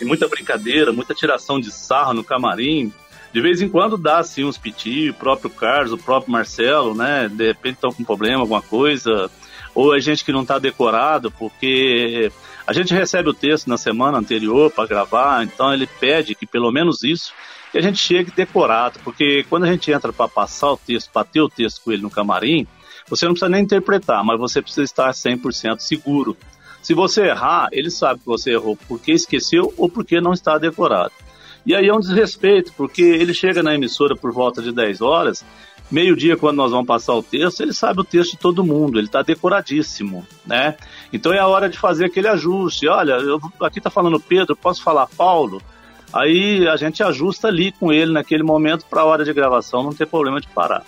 [0.01, 2.93] e muita brincadeira, muita tiração de sarro no camarim.
[3.35, 7.29] De vez em quando dá assim uns piti, o próprio Carlos, o próprio Marcelo, né?
[7.29, 9.29] De repente estão com problema, alguma coisa,
[9.75, 12.31] ou é gente que não está decorado, porque
[12.65, 16.71] a gente recebe o texto na semana anterior para gravar, então ele pede que pelo
[16.71, 17.33] menos isso
[17.73, 21.25] que a gente chegue decorado, porque quando a gente entra para passar o texto, para
[21.25, 22.69] ter o texto com ele no camarim,
[23.09, 26.37] você não precisa nem interpretar, mas você precisa estar 100% seguro.
[26.81, 31.24] Se você errar, ele sabe que você errou porque esqueceu ou porque não está decorado.
[31.67, 35.45] E aí é um desrespeito, porque ele chega na emissora por volta de 10 horas,
[35.91, 39.07] meio-dia, quando nós vamos passar o texto, ele sabe o texto de todo mundo, ele
[39.07, 40.77] está decoradíssimo, né?
[41.13, 42.89] Então é a hora de fazer aquele ajuste.
[42.89, 45.63] Olha, eu, aqui está falando Pedro, posso falar Paulo?
[46.13, 49.93] Aí a gente ajusta ali com ele naquele momento para a hora de gravação não
[49.93, 50.85] ter problema de parar.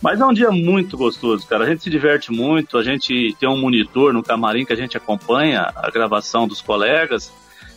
[0.00, 1.64] Mas é um dia muito gostoso, cara.
[1.64, 4.96] A gente se diverte muito, a gente tem um monitor no camarim que a gente
[4.96, 7.32] acompanha a gravação dos colegas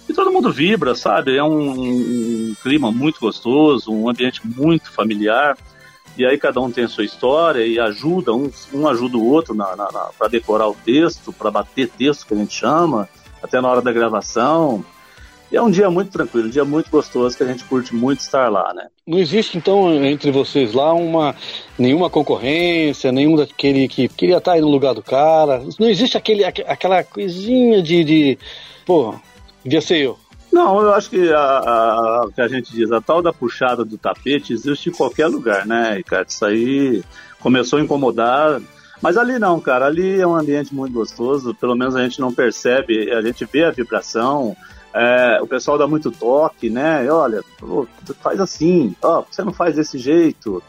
[0.07, 1.35] e todo mundo vibra, sabe?
[1.35, 5.57] É um, um clima muito gostoso, um ambiente muito familiar.
[6.17, 9.53] E aí cada um tem a sua história e ajuda, um, um ajuda o outro
[9.53, 13.09] na, na, na para decorar o texto, para bater texto que a gente chama,
[13.43, 14.85] até na hora da gravação.
[15.51, 18.19] E é um dia muito tranquilo, um dia muito gostoso que a gente curte muito
[18.19, 18.87] estar lá, né?
[19.05, 21.35] Não existe então entre vocês lá uma
[21.77, 25.63] nenhuma concorrência, nenhum daquele que queria estar aí no lugar do cara.
[25.79, 28.39] Não existe aquele aquela coisinha de, de
[28.85, 29.15] pô,
[29.65, 30.17] devia ser eu.
[30.53, 33.97] Não, eu acho que a, a, que a gente diz, a tal da puxada do
[33.97, 36.29] tapete existe em qualquer lugar, né, Ricardo?
[36.29, 37.03] Isso aí
[37.41, 38.61] começou a incomodar
[39.01, 42.33] mas ali não, cara, ali é um ambiente muito gostoso, pelo menos a gente não
[42.33, 44.55] percebe, a gente vê a vibração,
[44.93, 47.09] é, o pessoal dá muito toque, né?
[47.11, 47.43] Olha,
[48.21, 50.63] faz assim, ó, você não faz desse jeito.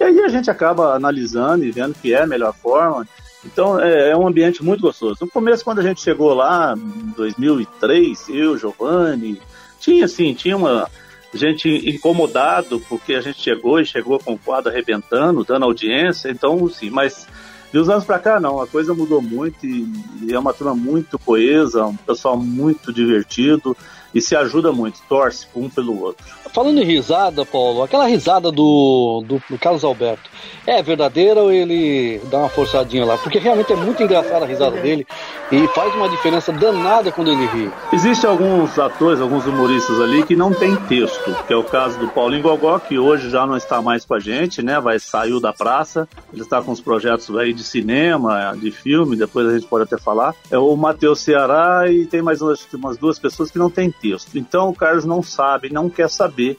[0.00, 3.06] E aí a gente acaba analisando e vendo que é a melhor forma.
[3.44, 5.18] Então é, é um ambiente muito gostoso.
[5.20, 9.40] No começo, quando a gente chegou lá, em 2003, eu, Giovanni,
[9.80, 10.88] tinha assim, tinha uma
[11.34, 16.30] gente incomodado porque a gente chegou e chegou com o quadro arrebentando, dando audiência.
[16.30, 17.26] Então, sim, mas
[17.72, 19.90] de uns anos para cá, não, a coisa mudou muito e,
[20.22, 23.74] e, é uma turma muito coesa, um pessoal muito divertido.
[24.14, 26.22] e se ajuda muito, torce um pelo outro.
[26.52, 30.28] Falando em risada, Paulo, aquela risada do, do, do, Carlos Alberto
[30.66, 33.18] é verdadeira ou ele dá uma forçadinha lá?
[33.18, 35.06] Porque realmente é muito engraçada a risada dele
[35.50, 37.70] e faz uma diferença danada quando ele ri.
[37.92, 42.08] Existem alguns atores, alguns humoristas ali que não tem texto, que é o caso do
[42.08, 44.80] Paulinho Gogó, que hoje já não está mais com a gente, né?
[44.80, 46.08] Vai saiu da praça.
[46.32, 49.98] Ele está com os projetos aí de cinema, de filme, depois a gente pode até
[49.98, 50.34] falar.
[50.50, 54.36] É o Matheus Ceará e tem mais umas, umas duas pessoas que não tem texto.
[54.36, 56.58] Então o Carlos não sabe, não quer saber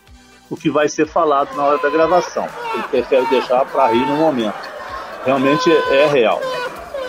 [0.50, 2.48] o que vai ser falado na hora da gravação.
[2.74, 4.56] Ele prefere deixar para rir no momento.
[5.26, 6.42] Realmente é real.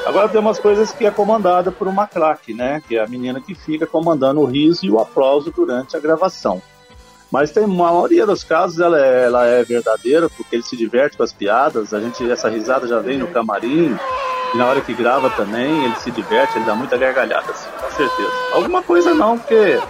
[0.07, 2.83] Agora tem umas coisas que é comandada por uma craque, né?
[2.87, 6.63] Que é a menina que fica comandando o riso e o aplauso durante a gravação.
[7.31, 11.17] Mas tem uma maioria dos casos ela é, ela é verdadeira porque ele se diverte
[11.17, 11.93] com as piadas.
[11.93, 13.97] A gente essa risada já vem no camarim
[14.55, 17.91] e na hora que grava também ele se diverte, ele dá muita gargalhada, assim, com
[17.91, 18.31] certeza.
[18.53, 19.81] Alguma coisa não, porque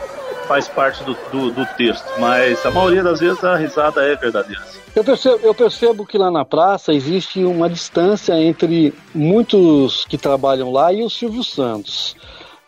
[0.46, 4.62] faz parte do, do, do, texto, mas a maioria das vezes a risada é verdadeira.
[4.94, 10.70] Eu percebo, eu percebo que lá na praça existe uma distância entre muitos que trabalham
[10.70, 12.14] lá e o Silvio Santos.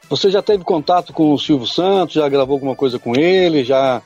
[0.09, 4.01] Você já teve contato com o Silvio Santos, já gravou alguma coisa com ele, já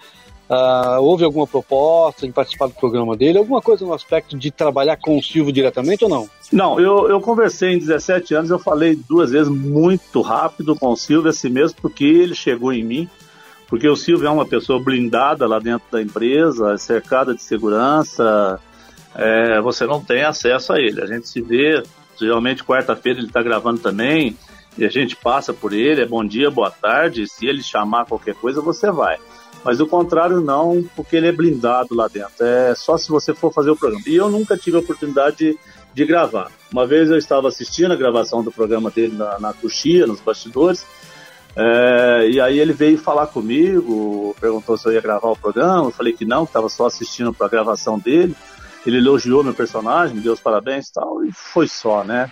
[0.48, 3.38] uh, houve alguma proposta em participar do programa dele?
[3.38, 6.28] Alguma coisa no aspecto de trabalhar com o Silvio diretamente ou não?
[6.52, 10.96] Não, eu, eu conversei em 17 anos, eu falei duas vezes muito rápido com o
[10.96, 13.08] Silvio, assim mesmo, porque ele chegou em mim
[13.70, 18.60] porque o Silvio é uma pessoa blindada lá dentro da empresa, cercada de segurança,
[19.14, 21.00] é, você não tem acesso a ele.
[21.00, 21.80] A gente se vê,
[22.18, 24.36] geralmente quarta-feira ele está gravando também,
[24.76, 28.34] e a gente passa por ele, é bom dia, boa tarde, se ele chamar qualquer
[28.34, 29.18] coisa, você vai.
[29.64, 32.44] Mas o contrário não, porque ele é blindado lá dentro.
[32.44, 34.02] É só se você for fazer o programa.
[34.06, 35.58] E eu nunca tive a oportunidade de,
[35.92, 36.50] de gravar.
[36.72, 39.54] Uma vez eu estava assistindo a gravação do programa dele na, na
[40.06, 40.86] nos bastidores,
[41.56, 45.90] é, e aí ele veio falar comigo, perguntou se eu ia gravar o programa, eu
[45.90, 48.36] falei que não, que estava só assistindo para a gravação dele.
[48.86, 52.30] Ele elogiou meu personagem, me deu os parabéns e tal, e foi só, né?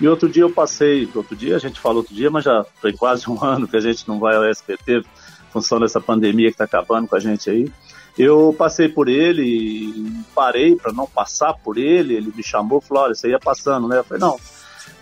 [0.00, 2.92] E outro dia eu passei, outro dia, a gente falou outro dia, mas já foi
[2.92, 5.02] quase um ano que a gente não vai ao SPT,
[5.50, 7.70] função dessa pandemia que está acabando com a gente aí.
[8.16, 13.14] Eu passei por ele parei para não passar por ele, ele me chamou, falou, olha,
[13.14, 13.98] você ia passando, né?
[13.98, 14.36] Eu falei, não,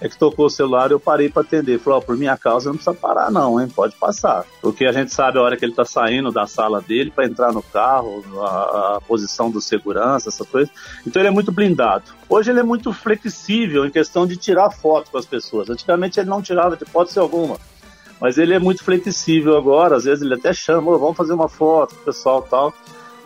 [0.00, 1.78] é que tocou o celular eu parei para atender.
[1.78, 3.68] Falou, oh, por minha causa não precisa parar não, hein?
[3.68, 4.44] Pode passar.
[4.60, 7.52] Porque a gente sabe a hora que ele tá saindo da sala dele para entrar
[7.52, 10.72] no carro, a, a, posição do segurança, essas coisas.
[11.06, 12.04] Então ele é muito blindado.
[12.28, 15.70] Hoje ele é muito flexível em questão de tirar foto com as pessoas.
[15.70, 17.56] Antigamente ele não tirava de hipótese alguma.
[18.20, 21.48] Mas ele é muito flexível agora, às vezes ele até chama, oh, vamos fazer uma
[21.48, 22.72] foto com o pessoal tal.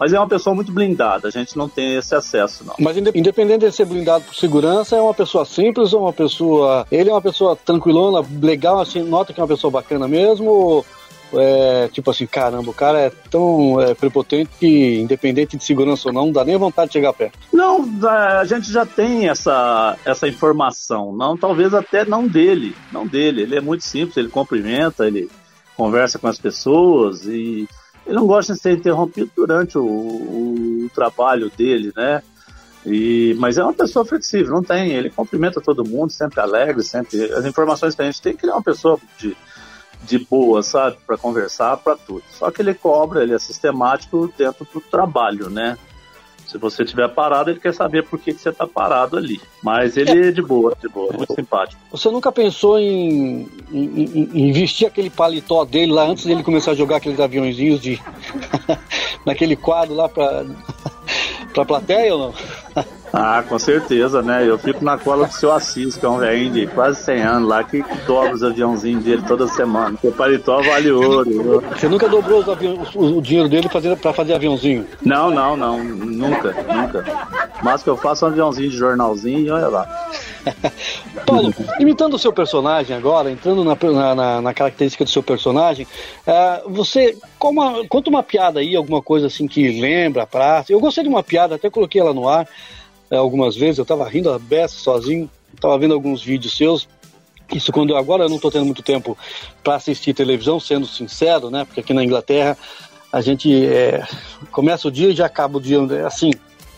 [0.00, 2.74] Mas é uma pessoa muito blindada, a gente não tem esse acesso, não.
[2.78, 6.86] Mas independente de ser blindado por segurança, é uma pessoa simples ou uma pessoa.
[6.90, 10.48] Ele é uma pessoa tranquilona, legal, assim, nota que é uma pessoa bacana mesmo?
[10.48, 10.86] Ou
[11.34, 16.14] é, tipo assim, caramba, o cara é tão é, prepotente que, independente de segurança ou
[16.14, 17.38] não, não dá nem vontade de chegar perto.
[17.52, 21.14] Não, a gente já tem essa, essa informação.
[21.14, 22.74] Não, talvez até não dele.
[22.90, 23.42] Não dele.
[23.42, 25.30] Ele é muito simples, ele cumprimenta, ele
[25.76, 27.68] conversa com as pessoas e
[28.06, 32.22] ele não gosta de ser interrompido durante o, o trabalho dele, né?
[32.84, 34.92] E, mas é uma pessoa flexível, não tem.
[34.92, 37.24] Ele cumprimenta todo mundo, sempre alegre, sempre.
[37.32, 39.36] As informações que a gente tem que ele é uma pessoa de,
[40.04, 40.96] de boa, sabe?
[41.06, 42.22] Para conversar, para tudo.
[42.32, 45.76] Só que ele cobra, ele é sistemático dentro do trabalho, né?
[46.50, 49.40] Se você estiver parado, ele quer saber por que, que você está parado ali.
[49.62, 51.80] Mas ele é de boa, de boa, muito simpático.
[51.92, 56.74] Você nunca pensou em, em, em vestir aquele paletó dele lá antes dele começar a
[56.74, 58.02] jogar aqueles aviãozinhos de.
[59.24, 60.44] naquele quadro lá para
[61.54, 62.34] pra plateia ou
[62.74, 62.84] não?
[63.12, 64.48] Ah, com certeza, né?
[64.48, 67.48] Eu fico na cola do seu Assis, que é um velhinho de quase 100 anos
[67.48, 69.98] lá, que dobra os aviãozinhos dele toda semana.
[70.02, 71.62] O paletó vale ouro.
[71.76, 73.68] Você nunca dobrou o, o, dinheiro dele
[74.00, 74.86] pra fazer aviãozinho?
[75.04, 75.82] Não, não, não.
[75.82, 77.04] Nunca, nunca.
[77.62, 80.10] Mas que eu faço um aviãozinho de jornalzinho e olha lá.
[81.26, 85.86] Paulo, imitando o seu personagem agora, entrando na, na, na característica do seu personagem,
[86.26, 90.72] uh, você uma, conta uma piada aí, alguma coisa assim que lembra a praça.
[90.72, 92.46] Eu gostei de uma piada, até coloquei ela no ar
[93.10, 95.28] é, algumas vezes, eu tava rindo a beça sozinho,
[95.60, 96.88] tava vendo alguns vídeos seus.
[97.52, 99.18] Isso quando agora eu não tô tendo muito tempo
[99.64, 101.64] para assistir televisão, sendo sincero, né?
[101.64, 102.56] Porque aqui na Inglaterra
[103.12, 104.06] a gente é,
[104.52, 106.30] começa o dia e já acaba o dia é assim,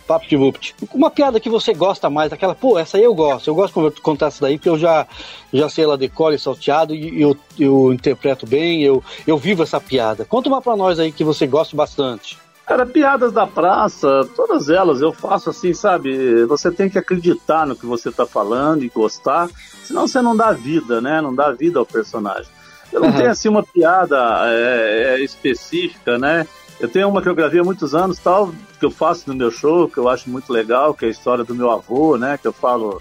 [0.07, 0.75] papo de vupt.
[0.95, 4.01] Uma piada que você gosta mais, aquela, pô, essa aí eu gosto, eu gosto de
[4.01, 5.07] contar essa daí, porque eu já,
[5.53, 10.25] já sei ela decore salteado e eu, eu interpreto bem, eu, eu vivo essa piada.
[10.25, 12.39] Conta uma pra nós aí que você gosta bastante.
[12.67, 16.45] Cara, piadas da praça, todas elas eu faço assim, sabe?
[16.47, 19.51] Você tem que acreditar no que você tá falando e gostar,
[19.85, 21.21] senão você não dá vida, né?
[21.21, 22.51] Não dá vida ao personagem.
[22.93, 23.17] Eu não uhum.
[23.17, 26.47] tenho assim uma piada é, é, específica, né?
[26.79, 29.51] Eu tenho uma que eu gravei há muitos anos, tal, que eu faço no meu
[29.51, 32.39] show, que eu acho muito legal, que é a história do meu avô, né?
[32.39, 33.01] Que eu falo,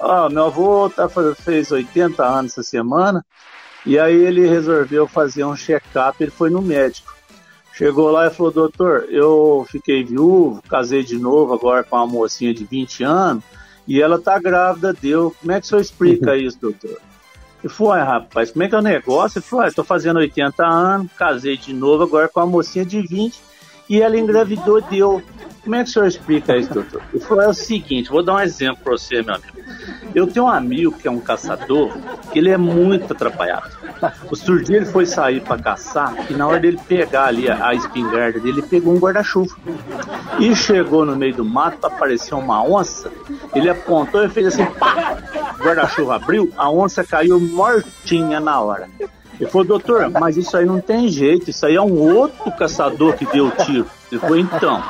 [0.00, 3.24] ah, meu avô tá, fez 80 anos essa semana,
[3.84, 7.14] e aí ele resolveu fazer um check-up, ele foi no médico.
[7.76, 12.54] Chegou lá e falou, doutor, eu fiquei viúvo, casei de novo agora com uma mocinha
[12.54, 13.42] de 20 anos,
[13.86, 15.34] e ela tá grávida deu.
[15.40, 16.36] Como é que o senhor explica uhum.
[16.36, 17.00] isso, doutor?
[17.62, 19.38] Ele falou, rapaz, como é que é o negócio?
[19.38, 23.40] Ele falou, estou fazendo 80 anos, casei de novo agora com uma mocinha de 20
[23.88, 25.22] e ela engravidou deu.
[25.62, 27.02] Como é que o senhor explica isso, doutor?
[27.12, 29.54] Ele falou, é o seguinte, vou dar um exemplo para você, meu amigo.
[30.14, 31.96] Eu tenho um amigo que é um caçador,
[32.30, 33.70] que ele é muito atrapalhado.
[34.30, 37.74] O surdo ele foi sair para caçar e na hora dele pegar ali a, a
[37.74, 39.56] espingarda dele, ele pegou um guarda-chuva.
[40.38, 43.10] E chegou no meio do mato, apareceu uma onça,
[43.54, 45.16] ele apontou e fez assim, pá!
[45.58, 48.88] O guarda-chuva abriu, a onça caiu mortinha na hora.
[49.40, 53.14] Ele falou, doutor, mas isso aí não tem jeito, isso aí é um outro caçador
[53.14, 53.86] que deu o tiro.
[54.10, 54.82] Ele falou, então.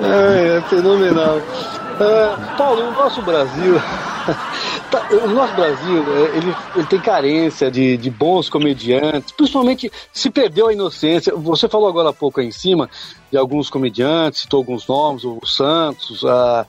[0.00, 1.38] é, é fenomenal.
[1.38, 3.74] Uh, Paulo, o nosso Brasil.
[4.92, 10.28] Tá, o nosso Brasil, é, ele, ele tem carência de, de bons comediantes, principalmente se
[10.28, 11.34] perdeu a inocência.
[11.34, 12.90] Você falou agora há pouco aí em cima
[13.30, 16.66] de alguns comediantes, citou alguns nomes, o Santos, a,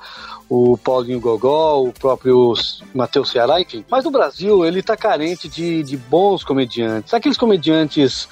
[0.50, 2.54] o Paulinho Gogó, o próprio
[2.94, 3.84] Matheus Ceará, enfim.
[3.90, 7.14] Mas no Brasil, ele está carente de, de bons comediantes.
[7.14, 8.28] Aqueles comediantes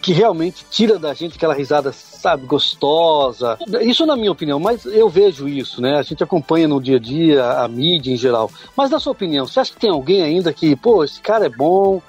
[0.00, 3.58] que realmente tira da gente aquela risada, sabe, gostosa.
[3.80, 5.98] Isso na minha opinião, mas eu vejo isso, né?
[5.98, 8.50] A gente acompanha no dia a dia, a mídia em geral.
[8.76, 11.50] Mas na sua opinião, você acha que tem alguém ainda que, pô, esse cara é
[11.50, 12.00] bom,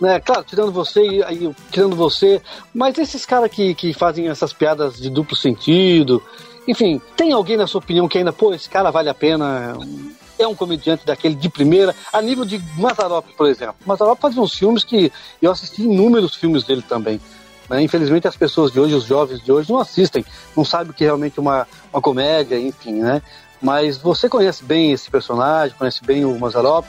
[0.00, 0.20] né?
[0.20, 2.42] Claro, tirando você e tirando você,
[2.74, 6.22] mas esses caras que, que fazem essas piadas de duplo sentido,
[6.66, 9.76] enfim, tem alguém na sua opinião que ainda, pô, esse cara vale a pena?
[10.38, 13.76] é um comediante daquele de primeira, a nível de Mazarop, por exemplo.
[13.86, 17.20] Mazarop fazia uns filmes que eu assisti inúmeros filmes dele também.
[17.68, 17.82] Né?
[17.82, 20.24] Infelizmente as pessoas de hoje, os jovens de hoje, não assistem,
[20.56, 23.22] não sabem o que é realmente uma, uma comédia, enfim, né?
[23.60, 26.86] Mas você conhece bem esse personagem, conhece bem o Mazarop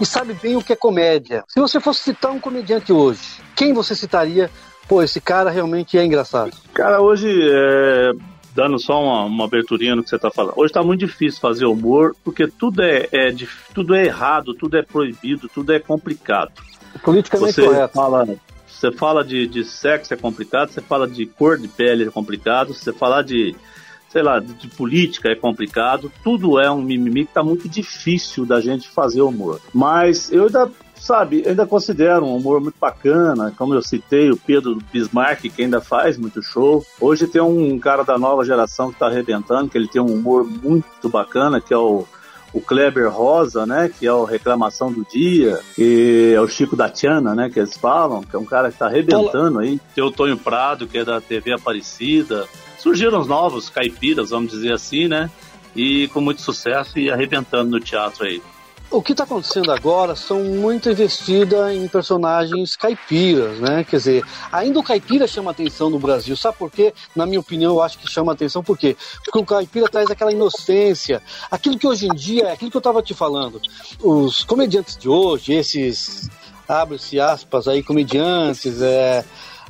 [0.00, 1.42] e sabe bem o que é comédia.
[1.48, 4.48] Se você fosse citar um comediante hoje, quem você citaria?
[4.86, 6.52] Pô, esse cara realmente é engraçado.
[6.72, 8.12] Cara, hoje é
[8.54, 10.54] dando só uma, uma aberturinha no que você está falando.
[10.56, 13.34] Hoje está muito difícil fazer humor, porque tudo é, é,
[13.74, 16.52] tudo é errado, tudo é proibido, tudo é complicado.
[17.02, 17.94] Politicamente você correto.
[17.94, 18.26] Fala,
[18.66, 22.72] você fala de, de sexo é complicado, você fala de cor de pele é complicado,
[22.72, 23.56] você falar de,
[24.08, 28.46] sei lá, de, de política é complicado, tudo é um mimimi que está muito difícil
[28.46, 29.60] da gente fazer humor.
[29.72, 30.70] Mas eu ainda
[31.04, 35.80] sabe, ainda considero um humor muito bacana, como eu citei, o Pedro Bismarck, que ainda
[35.80, 36.84] faz muito show.
[36.98, 40.44] Hoje tem um cara da nova geração que está arrebentando, que ele tem um humor
[40.44, 42.06] muito bacana, que é o
[42.54, 46.88] o Kleber Rosa, né, que é o Reclamação do Dia, e é o Chico da
[46.88, 49.80] Tiana, né, que eles falam, que é um cara que está arrebentando aí.
[49.92, 52.46] Tem o Tonho Prado, que é da TV Aparecida.
[52.78, 55.28] Surgiram os novos caipiras, vamos dizer assim, né,
[55.74, 58.40] e com muito sucesso e arrebentando no teatro aí
[58.94, 63.82] o que está acontecendo agora são muito investida em personagens caipiras, né?
[63.82, 66.36] Quer dizer, ainda o caipira chama atenção no Brasil.
[66.36, 66.94] Sabe por quê?
[67.14, 68.96] Na minha opinião, eu acho que chama atenção por quê?
[69.24, 71.20] Porque o caipira traz aquela inocência,
[71.50, 73.60] aquilo que hoje em dia, aquilo que eu estava te falando.
[74.00, 76.30] Os comediantes de hoje, esses
[76.68, 79.24] abre-se aspas aí, comediantes, é,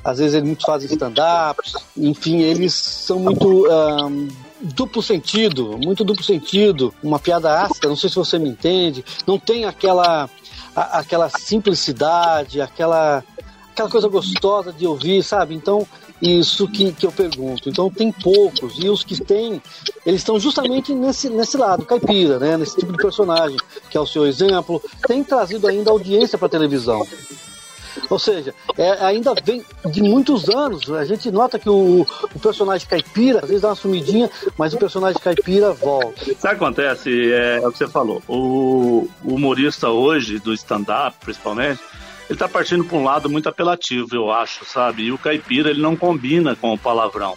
[0.04, 4.28] às vezes eles muito fazem stand-ups, enfim, eles são muito um,
[4.64, 9.38] duplo sentido, muito duplo sentido, uma piada ácida, não sei se você me entende, não
[9.38, 10.28] tem aquela
[10.74, 13.22] a, aquela simplicidade, aquela
[13.72, 15.54] aquela coisa gostosa de ouvir, sabe?
[15.54, 15.86] Então,
[16.22, 17.68] isso que, que eu pergunto.
[17.68, 19.60] Então, tem poucos, e os que tem,
[20.06, 22.56] eles estão justamente nesse, nesse lado, caipira, né?
[22.56, 23.58] Nesse tipo de personagem,
[23.90, 27.04] que é o seu exemplo, tem trazido ainda audiência para televisão.
[28.10, 30.90] Ou seja, é, ainda vem de muitos anos.
[30.90, 34.78] A gente nota que o, o, personagem caipira, às vezes dá uma sumidinha, mas o
[34.78, 36.24] personagem caipira volta.
[36.24, 37.32] Sabe o que acontece?
[37.32, 38.22] É, é o que você falou.
[38.28, 41.80] O, o humorista hoje, do stand-up principalmente,
[42.28, 45.04] ele tá partindo para um lado muito apelativo, eu acho, sabe?
[45.04, 47.36] E o caipira, ele não combina com o palavrão.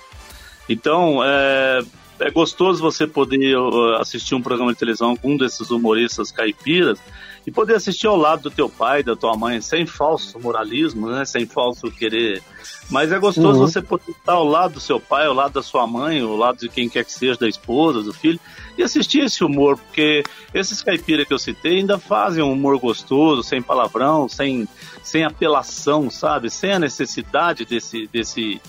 [0.69, 1.79] Então, é,
[2.19, 6.99] é gostoso você poder uh, assistir um programa de televisão com um desses humoristas caipiras
[7.47, 11.23] e poder assistir ao lado do teu pai, da tua mãe, sem falso moralismo, né?
[11.23, 12.43] Sem falso querer.
[12.89, 13.67] Mas é gostoso uhum.
[13.67, 16.57] você poder estar ao lado do seu pai, ao lado da sua mãe, ao lado
[16.57, 18.37] de quem quer que seja, da esposa, do filho,
[18.77, 20.23] e assistir esse humor, porque
[20.53, 24.67] esses caipiras que eu citei ainda fazem um humor gostoso, sem palavrão, sem,
[25.01, 26.49] sem apelação, sabe?
[26.49, 28.61] Sem a necessidade desse, desse,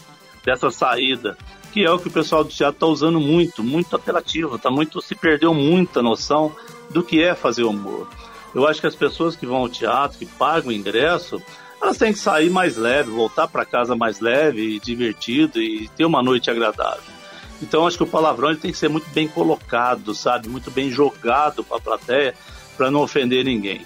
[0.45, 1.37] dessa saída
[1.72, 5.03] que é o que o pessoal do teatro está usando muito, muito apelativo, tá muito,
[5.03, 6.51] se perdeu muita noção
[6.89, 8.09] do que é fazer humor.
[8.55, 11.42] Eu acho que as pessoas que vão ao teatro, que pagam o ingresso,
[11.80, 16.05] elas têm que sair mais leve, voltar para casa mais leve e divertido e ter
[16.05, 17.18] uma noite agradável.
[17.62, 21.64] Então acho que o palavrão tem que ser muito bem colocado, sabe, muito bem jogado
[21.64, 22.34] para a plateia
[22.76, 23.84] para não ofender ninguém.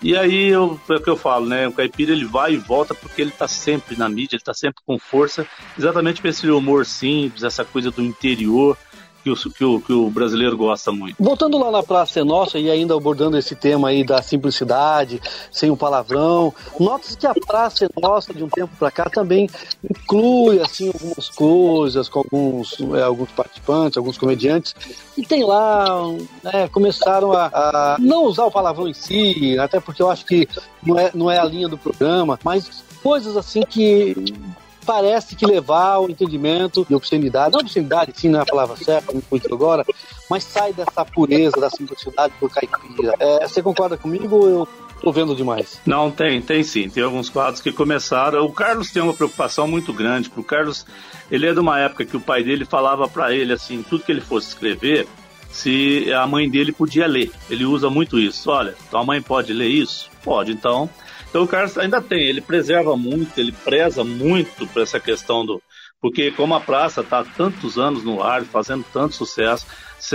[0.00, 1.66] E aí eu, é o que eu falo, né?
[1.66, 4.80] O caipira ele vai e volta porque ele está sempre na mídia, ele está sempre
[4.86, 5.44] com força,
[5.76, 8.78] exatamente para esse humor simples, essa coisa do interior,
[9.34, 11.16] que o, que o, que o brasileiro gosta muito.
[11.18, 15.20] Voltando lá na Praça é Nossa e ainda abordando esse tema aí da simplicidade,
[15.50, 19.48] sem o palavrão, nota-se que a Praça é Nossa, de um tempo para cá, também
[19.82, 24.74] inclui assim algumas coisas com alguns, é, alguns participantes, alguns comediantes,
[25.16, 25.86] e tem lá,
[26.42, 30.48] né, começaram a, a, não usar o palavrão em si, até porque eu acho que
[30.82, 34.14] não é, não é a linha do programa, mas coisas assim que
[34.88, 39.12] parece que levar ao entendimento de obscenidade, não obscenidade, sim, não é a palavra certa,
[39.12, 39.84] não foi agora,
[40.30, 43.12] mas sai dessa pureza, da simplicidade do caipira.
[43.20, 44.68] É, você concorda comigo ou eu
[45.02, 45.78] tô vendo demais?
[45.84, 46.88] Não, tem, tem sim.
[46.88, 48.42] Tem alguns quadros que começaram.
[48.46, 50.86] O Carlos tem uma preocupação muito grande, porque o Carlos,
[51.30, 54.10] ele é de uma época que o pai dele falava para ele assim, tudo que
[54.10, 55.06] ele fosse escrever,
[55.50, 57.30] se a mãe dele podia ler.
[57.50, 58.50] Ele usa muito isso.
[58.50, 60.08] Olha, tua mãe pode ler isso?
[60.24, 60.88] Pode, então
[61.28, 65.62] então o Carlos ainda tem, ele preserva muito, ele preza muito para essa questão do.
[66.00, 69.66] Porque como a praça está há tantos anos no ar, fazendo tanto sucesso,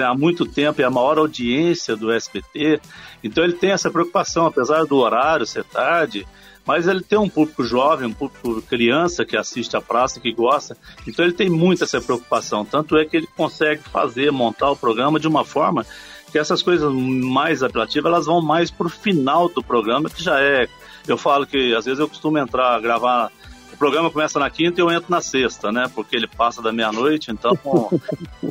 [0.02, 2.80] há muito tempo é a maior audiência do SBT,
[3.24, 6.26] então ele tem essa preocupação, apesar do horário ser tarde,
[6.66, 10.78] mas ele tem um público jovem, um público criança que assiste a praça, que gosta,
[11.06, 15.20] então ele tem muito essa preocupação, tanto é que ele consegue fazer, montar o programa
[15.20, 15.86] de uma forma
[16.32, 20.40] que essas coisas mais apelativas, elas vão mais para o final do programa, que já
[20.40, 20.68] é
[21.08, 23.32] eu falo que às vezes eu costumo entrar, gravar.
[23.74, 25.90] O programa começa na quinta e eu entro na sexta, né?
[25.94, 27.58] Porque ele passa da meia-noite, então.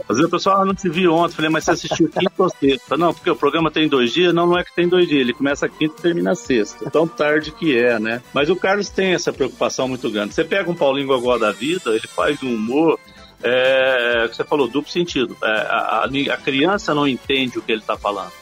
[0.09, 1.37] às vezes o pessoal ah, não te viu ontem.
[1.37, 2.97] Falei, mas você assistiu quinta ou sexta?
[2.97, 4.35] Não, porque o programa tem dois dias.
[4.35, 5.21] Não, não é que tem dois dias.
[5.21, 6.91] Ele começa quinta e termina sexta.
[6.91, 8.21] Tão tarde que é, né?
[8.35, 10.35] Mas o Carlos tem essa preocupação muito grande.
[10.35, 12.99] Você pega um Paulinho Gogó da vida, ele faz um humor.
[13.45, 15.37] É, você falou, duplo sentido.
[15.43, 18.33] É, a, a criança não entende o que ele está falando.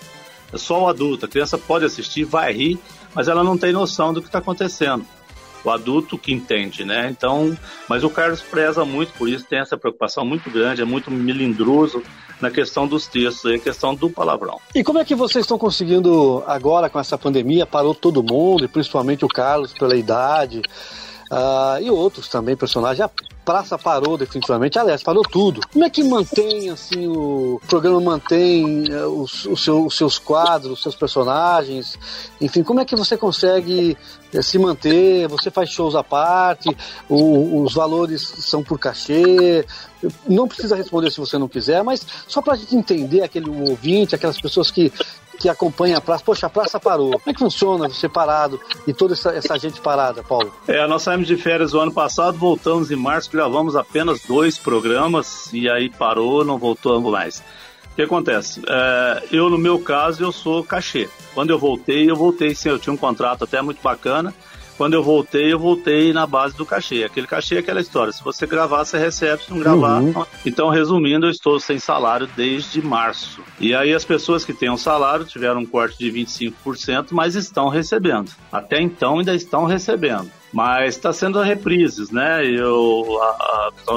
[0.52, 1.26] É só o adulto.
[1.26, 2.78] A criança pode assistir, vai rir,
[3.14, 5.04] mas ela não tem noção do que está acontecendo.
[5.62, 7.08] O adulto que entende, né?
[7.11, 7.56] Então,
[7.86, 12.02] mas o Carlos preza muito por isso, tem essa preocupação muito grande, é muito melindroso
[12.40, 14.58] na questão dos textos, a questão do palavrão.
[14.74, 17.66] E como é que vocês estão conseguindo agora com essa pandemia?
[17.66, 20.62] Parou todo mundo, e principalmente o Carlos pela idade.
[21.30, 23.08] Uh, e outros também personagens.
[23.51, 25.61] Praça parou definitivamente, aliás, parou tudo.
[25.72, 30.74] Como é que mantém, assim, o programa mantém uh, os, os, seu, os, seus quadros,
[30.74, 31.98] os seus personagens?
[32.40, 33.98] Enfim, como é que você consegue
[34.32, 35.26] uh, se manter?
[35.26, 36.68] Você faz shows à parte?
[37.09, 39.66] O, os valores são por cachê?
[40.28, 44.14] Não precisa responder se você não quiser, mas só para a gente entender aquele ouvinte,
[44.14, 44.92] aquelas pessoas que
[45.41, 46.22] que acompanha a praça.
[46.22, 47.12] Poxa, a praça parou.
[47.12, 50.53] Como é que funciona você parado e toda essa, essa gente parada, Paulo?
[50.68, 55.51] É, nós saímos de férias o ano passado, voltamos em março, gravamos apenas dois programas
[55.53, 57.43] e aí parou, não voltamos mais.
[57.93, 58.61] O que acontece?
[58.68, 61.09] É, eu, no meu caso, eu sou cachê.
[61.34, 64.34] Quando eu voltei, eu voltei sim, eu tinha um contrato até muito bacana
[64.81, 67.05] quando eu voltei, eu voltei na base do cachê.
[67.05, 68.14] Aquele cachê é aquela história.
[68.14, 69.43] Se você gravar, você recebe.
[69.43, 70.01] Se não gravar.
[70.01, 70.24] Uhum.
[70.47, 73.43] Então, resumindo, eu estou sem salário desde março.
[73.61, 77.68] E aí as pessoas que têm um salário tiveram um corte de 25%, mas estão
[77.68, 78.31] recebendo.
[78.51, 80.31] Até então ainda estão recebendo.
[80.51, 82.43] Mas está sendo reprises, né?
[82.47, 83.05] Eu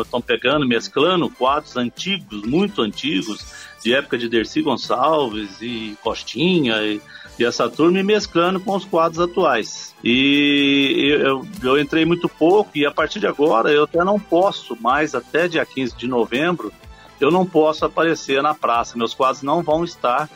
[0.01, 3.39] estão pegando, mesclando quadros antigos, muito antigos,
[3.81, 7.01] de época de Dercy Gonçalves e Costinha e
[7.37, 9.93] e essa turma e mesclando com os quadros atuais.
[10.03, 14.77] E eu, eu entrei muito pouco e a partir de agora eu até não posso
[14.81, 16.71] mais, até dia 15 de novembro,
[17.19, 18.97] eu não posso aparecer na praça.
[18.97, 20.29] Meus quadros não vão estar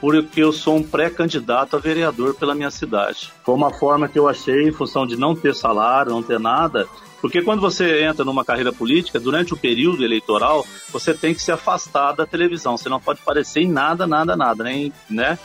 [0.00, 3.32] porque eu sou um pré-candidato a vereador pela minha cidade.
[3.44, 6.88] Foi uma forma que eu achei, em função de não ter salário, não ter nada,
[7.22, 11.52] porque quando você entra numa carreira política, durante o período eleitoral, você tem que se
[11.52, 12.76] afastar da televisão.
[12.76, 15.38] Você não pode aparecer em nada, nada, nada, nem, né?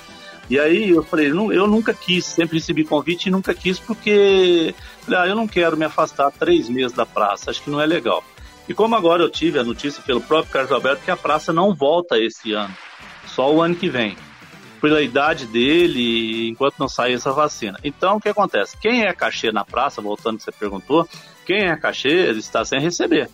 [0.49, 5.19] E aí eu falei, eu nunca quis, sempre recebi convite e nunca quis porque falei,
[5.19, 8.23] ah, eu não quero me afastar três meses da praça, acho que não é legal.
[8.67, 11.75] E como agora eu tive a notícia pelo próprio Carlos Alberto que a praça não
[11.75, 12.73] volta esse ano,
[13.25, 14.17] só o ano que vem,
[14.79, 17.77] pela idade dele, enquanto não sair essa vacina.
[17.83, 18.77] Então o que acontece?
[18.77, 21.07] Quem é cachê na praça, voltando que você perguntou,
[21.45, 23.29] quem é cachê está sem receber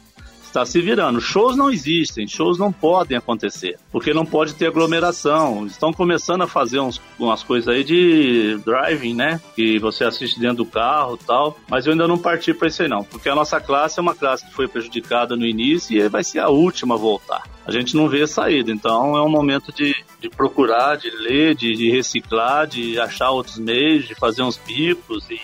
[0.54, 1.20] está se virando.
[1.20, 5.66] Shows não existem, shows não podem acontecer, porque não pode ter aglomeração.
[5.66, 9.42] Estão começando a fazer uns, umas coisas aí de driving, né?
[9.56, 12.88] Que você assiste dentro do carro tal, mas eu ainda não parti para isso aí
[12.88, 16.24] não, porque a nossa classe é uma classe que foi prejudicada no início e vai
[16.24, 17.44] ser a última a voltar.
[17.66, 21.74] A gente não vê saída, então é um momento de, de procurar, de ler, de,
[21.76, 25.40] de reciclar, de achar outros meios, de fazer uns bicos e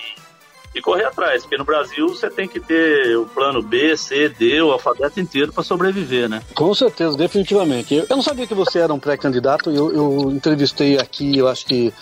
[0.74, 4.62] e correr atrás, porque no Brasil você tem que ter o plano B, C, D,
[4.62, 6.42] o alfabeto inteiro para sobreviver, né?
[6.54, 7.96] Com certeza, definitivamente.
[7.96, 11.94] Eu, não sabia que você era um pré-candidato, eu, eu entrevistei aqui, eu acho que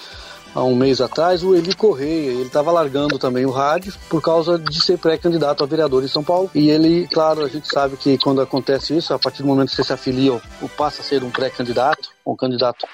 [0.57, 2.31] há um mês atrás, o Eli Correia.
[2.31, 6.23] Ele estava largando também o rádio por causa de ser pré-candidato a vereador em São
[6.23, 6.49] Paulo.
[6.53, 9.75] E ele, claro, a gente sabe que quando acontece isso, a partir do momento que
[9.75, 12.87] você se afilia ou passa a ser um pré-candidato, um candidato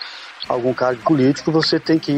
[0.48, 2.12] a algum cargo político, você tem que,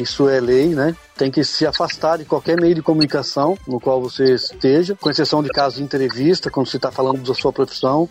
[0.00, 0.94] isso é lei, né?
[1.22, 5.40] Tem que se afastar de qualquer meio de comunicação no qual você esteja, com exceção
[5.40, 8.08] de casos de entrevista, quando você está falando da sua profissão,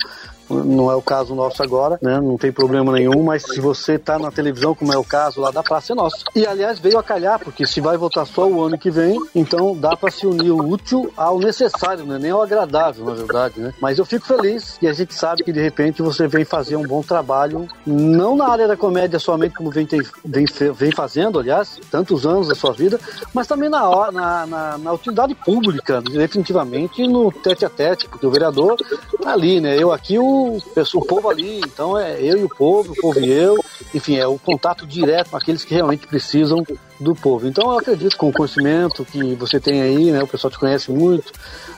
[0.51, 2.19] não é o caso nosso agora, né?
[2.19, 5.51] Não tem problema nenhum, mas se você está na televisão, como é o caso lá
[5.51, 6.23] da Praça é Nossa.
[6.35, 9.75] E aliás, veio a calhar, porque se vai votar só o ano que vem, então
[9.75, 12.17] dá para se unir o útil ao necessário, né?
[12.19, 13.73] nem ao agradável, na verdade, né?
[13.81, 16.87] Mas eu fico feliz e a gente sabe que de repente você vem fazer um
[16.87, 19.87] bom trabalho, não na área da comédia somente, como vem,
[20.25, 22.99] vem, vem fazendo, aliás, tantos anos da sua vida,
[23.33, 28.31] mas também na, na, na, na utilidade pública, definitivamente no tete a tete, porque o
[28.31, 28.75] vereador
[29.21, 29.77] tá ali, né?
[29.77, 33.31] Eu aqui, o o, povo ali, então é eu e o povo, o povo e
[33.31, 33.57] eu,
[33.93, 36.63] enfim, é o contato direto com aqueles que realmente precisam
[36.99, 37.47] do povo.
[37.47, 40.91] Então eu acredito com o conhecimento que você tem aí, né, o pessoal te conhece
[40.91, 41.31] muito,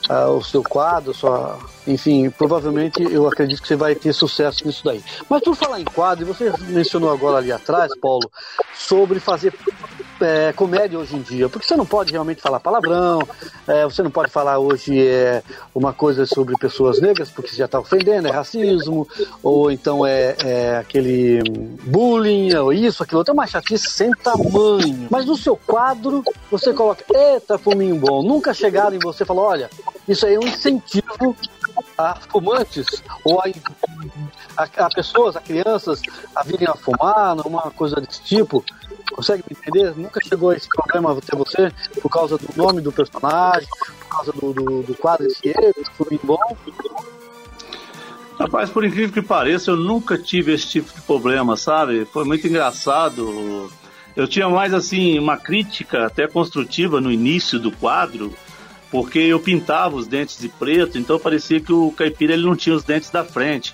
[0.10, 4.84] uh, o seu quadro, sua, enfim, provavelmente eu acredito que você vai ter sucesso nisso
[4.84, 5.04] daí.
[5.30, 8.30] Mas por falar em quadro, você mencionou agora ali atrás, Paulo,
[8.76, 9.54] sobre fazer
[10.22, 13.22] é, comédia hoje em dia, porque você não pode realmente falar palavrão,
[13.68, 17.66] é, você não pode falar hoje é, uma coisa sobre pessoas negras, porque você já
[17.66, 19.08] está ofendendo, é racismo,
[19.42, 21.42] ou então é, é, aquele
[21.84, 25.08] bullying, ou isso, aquilo é uma chatice sem tamanho.
[25.10, 28.24] Mas no seu quadro, você coloca, eita, fuminho bom.
[28.24, 29.70] Nunca chegaram em você e falaram, olha,
[30.08, 31.36] isso aí é um incentivo
[31.98, 33.46] a fumantes ou a,
[34.58, 36.02] a, a, pessoas, a crianças
[36.36, 38.64] a virem a fumar, uma coisa desse tipo.
[39.12, 39.96] Consegue me entender?
[39.96, 41.72] Nunca chegou esse problema até você
[42.02, 43.68] por causa do nome do personagem,
[44.00, 46.58] por causa do, do, do quadro esse do filme bom?
[48.40, 52.06] Rapaz, por incrível que pareça, eu nunca tive esse tipo de problema, sabe?
[52.06, 53.70] Foi muito engraçado.
[54.16, 58.34] Eu tinha mais assim uma crítica até construtiva no início do quadro,
[58.94, 62.76] porque eu pintava os dentes de preto, então parecia que o caipira ele não tinha
[62.76, 63.74] os dentes da frente.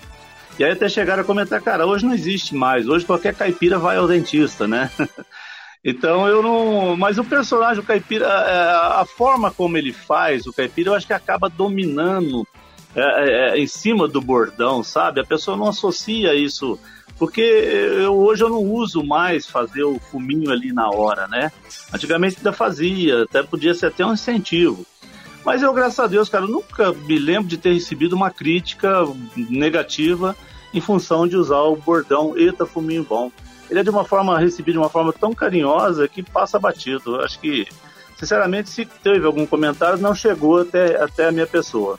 [0.58, 3.98] E aí até chegaram a comentar, cara, hoje não existe mais, hoje qualquer caipira vai
[3.98, 4.90] ao dentista, né?
[5.84, 6.96] então eu não.
[6.96, 11.06] Mas o personagem, o caipira, é, a forma como ele faz, o caipira, eu acho
[11.06, 12.48] que acaba dominando
[12.96, 15.20] é, é, é, em cima do bordão, sabe?
[15.20, 16.80] A pessoa não associa isso.
[17.18, 21.52] Porque eu, hoje eu não uso mais fazer o fuminho ali na hora, né?
[21.92, 24.86] Antigamente ainda fazia, até podia ser até um incentivo.
[25.50, 30.36] Mas eu, graças a Deus, cara, nunca me lembro de ter recebido uma crítica negativa
[30.72, 33.32] em função de usar o bordão Eita Fuminho Bom.
[33.68, 37.20] Ele é de uma forma, recebido de uma forma tão carinhosa que passa batido.
[37.20, 37.66] Acho que,
[38.16, 41.98] sinceramente, se teve algum comentário, não chegou até, até a minha pessoa.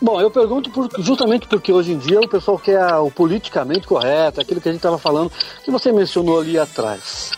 [0.00, 4.40] Bom, eu pergunto por, justamente porque hoje em dia o pessoal quer o politicamente correto,
[4.40, 5.32] aquilo que a gente estava falando,
[5.64, 7.32] que você mencionou ali atrás.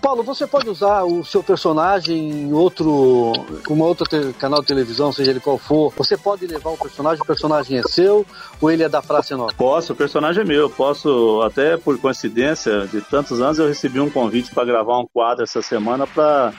[0.00, 3.32] Paulo, você pode usar o seu personagem em outro,
[3.68, 5.92] uma outra canal de televisão, seja ele qual for.
[5.96, 8.26] Você pode levar o personagem, o personagem é seu
[8.60, 9.52] ou ele é da Praça Nova?
[9.56, 10.70] Posso, o personagem é meu.
[10.70, 15.44] Posso, até por coincidência de tantos anos, eu recebi um convite para gravar um quadro
[15.44, 16.52] essa semana para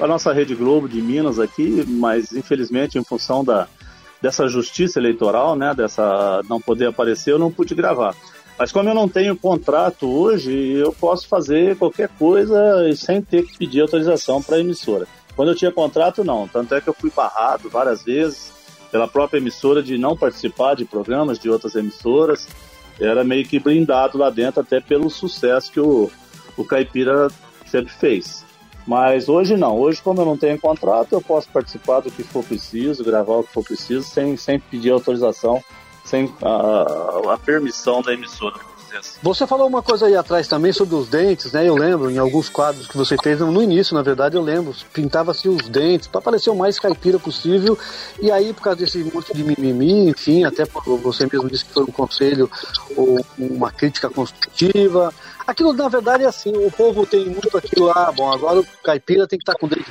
[0.00, 3.68] a nossa Rede Globo de Minas aqui, mas infelizmente em função da
[4.20, 8.14] dessa justiça eleitoral, né, dessa não poder aparecer, eu não pude gravar.
[8.58, 12.58] Mas como eu não tenho contrato hoje, eu posso fazer qualquer coisa
[12.96, 15.06] sem ter que pedir autorização para a emissora.
[15.36, 16.48] Quando eu tinha contrato, não.
[16.48, 18.52] Tanto é que eu fui barrado várias vezes
[18.90, 22.48] pela própria emissora de não participar de programas de outras emissoras.
[22.98, 26.10] Era meio que blindado lá dentro, até pelo sucesso que o,
[26.56, 27.28] o Caipira
[27.64, 28.44] sempre fez.
[28.84, 29.78] Mas hoje não.
[29.78, 33.44] Hoje, como eu não tenho contrato, eu posso participar do que for preciso, gravar o
[33.44, 35.62] que for preciso, sem, sem pedir autorização
[36.08, 38.56] sem a, a permissão da emissora.
[38.98, 39.18] Assim.
[39.22, 41.68] Você falou uma coisa aí atrás também sobre os dentes, né?
[41.68, 45.48] Eu lembro em alguns quadros que você fez, no início, na verdade, eu lembro, pintava-se
[45.48, 47.78] os dentes para parecer o mais caipira possível.
[48.20, 50.64] E aí, por causa desse monte de mimimi, enfim, até
[51.02, 52.50] você mesmo disse que foi um conselho
[52.96, 55.12] ou uma crítica construtiva,
[55.48, 59.26] Aquilo, na verdade, é assim, o povo tem muito aquilo lá, bom, agora o caipira
[59.26, 59.90] tem que estar tá com o dente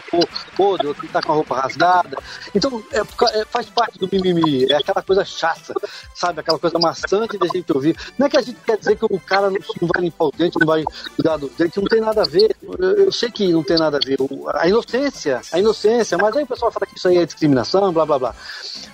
[0.55, 2.16] podre, ou tem que estar tá com a roupa rasgada.
[2.53, 5.74] Então, é, é, faz parte do mimimi, é aquela coisa chata,
[6.14, 6.41] sabe?
[6.41, 7.97] Aquela coisa maçante da gente ouvir.
[8.20, 10.32] Não é que a gente quer dizer que o cara não, não vai limpar o
[10.32, 10.84] dente, não vai
[11.16, 12.55] cuidar do dente, não tem nada a ver.
[12.62, 14.20] Eu, eu sei que não tem nada a ver.
[14.53, 18.05] A inocência, a inocência, mas aí o pessoal fala que isso aí é discriminação, blá
[18.05, 18.36] blá blá.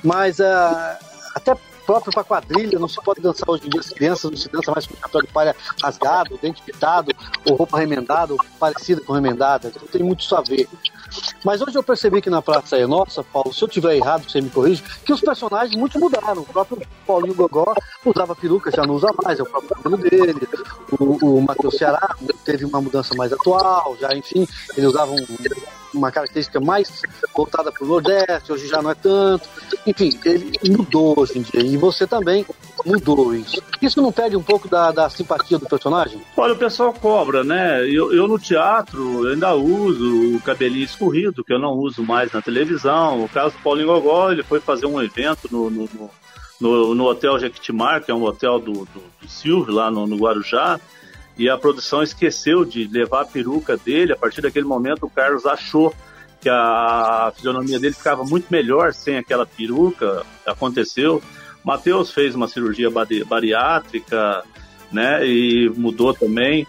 [0.02, 0.98] Mas uh,
[1.36, 4.50] até próprio para quadrilha, não se pode dançar hoje em dia, as crianças não se
[4.50, 7.12] dança mais com chapéu de palha rasgado, dente pitado,
[7.50, 10.68] ou roupa remendada, ou parecida com remendada, então tem muito isso a ver.
[11.44, 14.42] Mas hoje eu percebi que na Praça é Nossa, Paulo, se eu tiver errado, você
[14.42, 16.42] me corrige, que os personagens muito mudaram.
[16.42, 17.74] O próprio Paulinho Gogó
[18.04, 20.48] usava peruca, já não usa mais, é o próprio cabelo dele.
[21.00, 25.26] O, o Matheus Ceará teve uma mudança mais atual, já, enfim, ele usava um,
[25.94, 27.02] uma característica mais
[27.36, 29.48] voltada para o Nordeste, hoje já não é tanto.
[29.86, 31.62] Enfim, ele mudou hoje em dia.
[31.62, 32.46] E você também
[32.86, 33.62] mudou isso.
[33.82, 36.22] Isso não perde um pouco da, da simpatia do personagem?
[36.36, 37.84] Olha, o pessoal cobra, né?
[37.90, 42.42] Eu, eu no teatro ainda uso o cabelinho escorrido, que eu não uso mais na
[42.42, 43.24] televisão.
[43.24, 45.90] O caso do Paulinho Gogó, ele foi fazer um evento no, no,
[46.60, 50.18] no, no Hotel Jequitimar, que é um hotel do, do, do Silvio, lá no, no
[50.18, 50.80] Guarujá
[51.38, 54.14] e a produção esqueceu de levar a peruca dele.
[54.14, 55.94] A partir daquele momento, o Carlos achou
[56.40, 60.24] que a fisionomia dele ficava muito melhor sem aquela peruca.
[60.46, 61.22] Aconteceu.
[61.64, 62.90] Matheus fez uma cirurgia
[63.26, 64.44] bariátrica,
[64.92, 65.26] né?
[65.26, 66.68] E mudou também.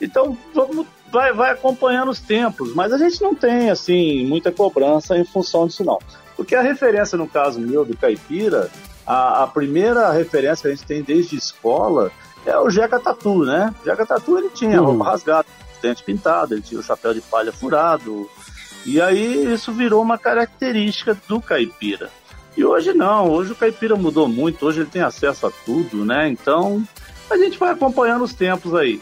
[0.00, 5.16] Então, vamos, vai, vai acompanhando os tempos, mas a gente não tem, assim, muita cobrança
[5.16, 5.98] em função disso, não.
[6.36, 8.70] Porque a referência, no caso meu, do Caipira,
[9.06, 12.12] a, a primeira referência que a gente tem desde escola
[12.46, 13.74] é o Jeca Tatu, né?
[13.82, 14.88] O Jeca Tatu ele tinha uhum.
[14.88, 15.46] roupa rasgada,
[15.80, 18.28] dente pintado, ele tinha o chapéu de palha furado.
[18.84, 22.10] E aí isso virou uma característica do caipira.
[22.56, 26.28] E hoje não, hoje o caipira mudou muito, hoje ele tem acesso a tudo, né?
[26.28, 26.86] Então
[27.30, 29.00] a gente vai acompanhando os tempos aí.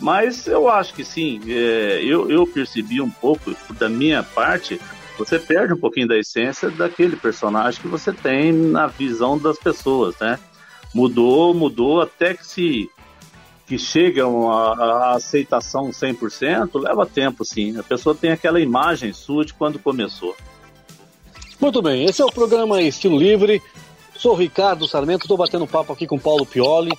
[0.00, 4.80] Mas eu acho que sim, é, eu, eu percebi um pouco, da minha parte,
[5.16, 10.16] você perde um pouquinho da essência daquele personagem que você tem na visão das pessoas,
[10.20, 10.38] né?
[10.94, 12.90] Mudou, mudou até que se
[13.66, 17.78] que chega a, a aceitação 100%, leva tempo sim.
[17.78, 20.36] A pessoa tem aquela imagem sua de quando começou.
[21.58, 23.62] Muito bem, esse é o programa Estilo Livre.
[24.16, 26.92] Sou Ricardo Sarmento, estou batendo papo aqui com Paulo Pioli,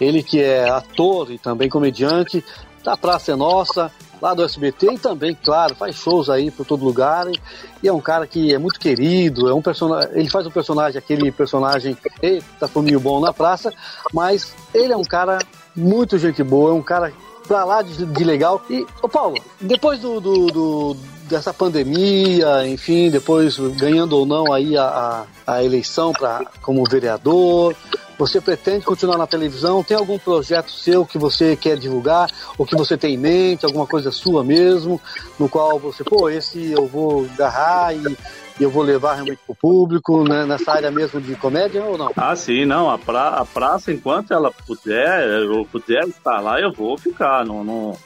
[0.00, 2.44] ele que é ator e também comediante,
[2.84, 3.90] da Praça é Nossa,
[4.20, 7.26] lá do SBT e também, claro, faz shows aí por todo lugar.
[7.28, 7.40] E,
[7.82, 10.98] e é um cara que é muito querido, é um personagem, ele faz um personagem,
[10.98, 13.72] aquele personagem, eita, fominho bom na praça,
[14.12, 15.38] mas ele é um cara
[15.74, 17.12] muito gente boa, é um cara
[17.46, 18.62] pra lá de, de legal.
[18.70, 20.96] E, ô Paulo, depois do, do, do
[21.30, 27.74] dessa pandemia, enfim, depois ganhando ou não aí a, a, a eleição pra, como vereador,
[28.20, 29.82] você pretende continuar na televisão?
[29.82, 32.30] Tem algum projeto seu que você quer divulgar?
[32.58, 35.00] Ou que você tem em mente, alguma coisa sua mesmo,
[35.38, 38.18] no qual você, pô, esse eu vou agarrar e
[38.60, 42.12] eu vou levar realmente para o público, né, nessa área mesmo de comédia ou não?
[42.14, 42.90] Ah, sim, não.
[42.90, 47.46] A, pra, a praça, enquanto ela puder, eu puder estar lá, eu vou ficar.
[47.46, 47.96] Não, não,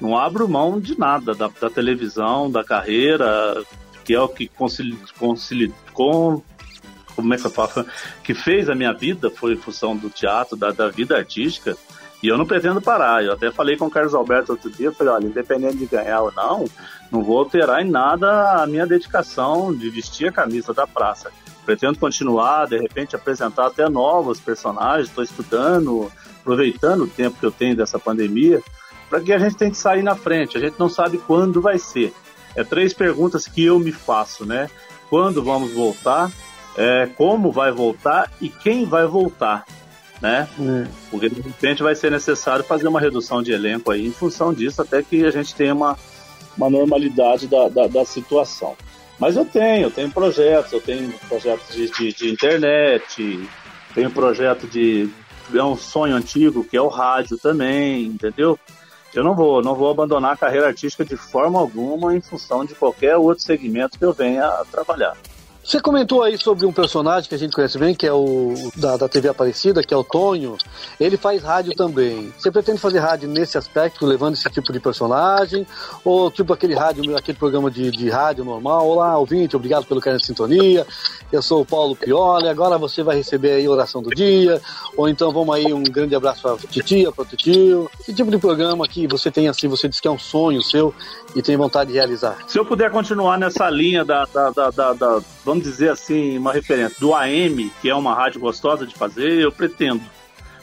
[0.00, 3.62] não abro mão de nada da, da televisão, da carreira,
[4.02, 6.42] que é o que concili, concili, com,
[7.18, 7.84] como é que eu falo,
[8.22, 11.76] que fez a minha vida, foi função do teatro, da, da vida artística,
[12.22, 13.24] e eu não pretendo parar.
[13.24, 16.32] Eu até falei com o Carlos Alberto outro dia, falei, olha, independente de ganhar ou
[16.32, 16.64] não,
[17.10, 21.32] não vou alterar em nada a minha dedicação de vestir a camisa da praça.
[21.66, 27.50] Pretendo continuar, de repente apresentar até novos personagens, estou estudando, aproveitando o tempo que eu
[27.50, 28.62] tenho dessa pandemia,
[29.10, 30.56] para que a gente tem que sair na frente.
[30.56, 32.14] A gente não sabe quando vai ser.
[32.54, 34.70] É três perguntas que eu me faço, né?
[35.10, 36.30] Quando vamos voltar?
[36.78, 39.66] É, como vai voltar e quem vai voltar,
[40.22, 40.48] né?
[40.60, 40.86] É.
[41.10, 44.80] Porque de repente vai ser necessário fazer uma redução de elenco aí em função disso,
[44.80, 45.98] até que a gente tenha uma,
[46.56, 48.76] uma normalidade da, da, da situação.
[49.18, 53.48] Mas eu tenho, eu tenho projetos, eu tenho projetos de, de, de internet,
[53.92, 55.10] tenho projeto de.
[55.52, 58.56] É um sonho antigo que é o rádio também, entendeu?
[59.12, 62.74] Eu não vou, não vou abandonar a carreira artística de forma alguma em função de
[62.74, 65.16] qualquer outro segmento que eu venha a trabalhar.
[65.68, 68.96] Você comentou aí sobre um personagem que a gente conhece bem, que é o da,
[68.96, 70.56] da TV Aparecida, que é o Tonho.
[70.98, 72.32] Ele faz rádio também.
[72.38, 75.66] Você pretende fazer rádio nesse aspecto, levando esse tipo de personagem?
[76.02, 78.88] Ou tipo aquele rádio, aquele programa de, de rádio normal?
[78.88, 80.86] Olá, ouvinte, obrigado pelo carinho de sintonia.
[81.30, 84.62] Eu sou o Paulo Pioli, agora você vai receber aí a oração do dia.
[84.96, 87.90] Ou então vamos aí, um grande abraço para titia, para tio.
[88.06, 90.94] Que tipo de programa que você tem assim, você diz que é um sonho seu
[91.36, 92.38] e tem vontade de realizar?
[92.46, 96.94] Se eu puder continuar nessa linha da, da, da, da vamos dizer assim, uma referência
[97.00, 100.02] do AM, que é uma rádio gostosa de fazer, eu pretendo.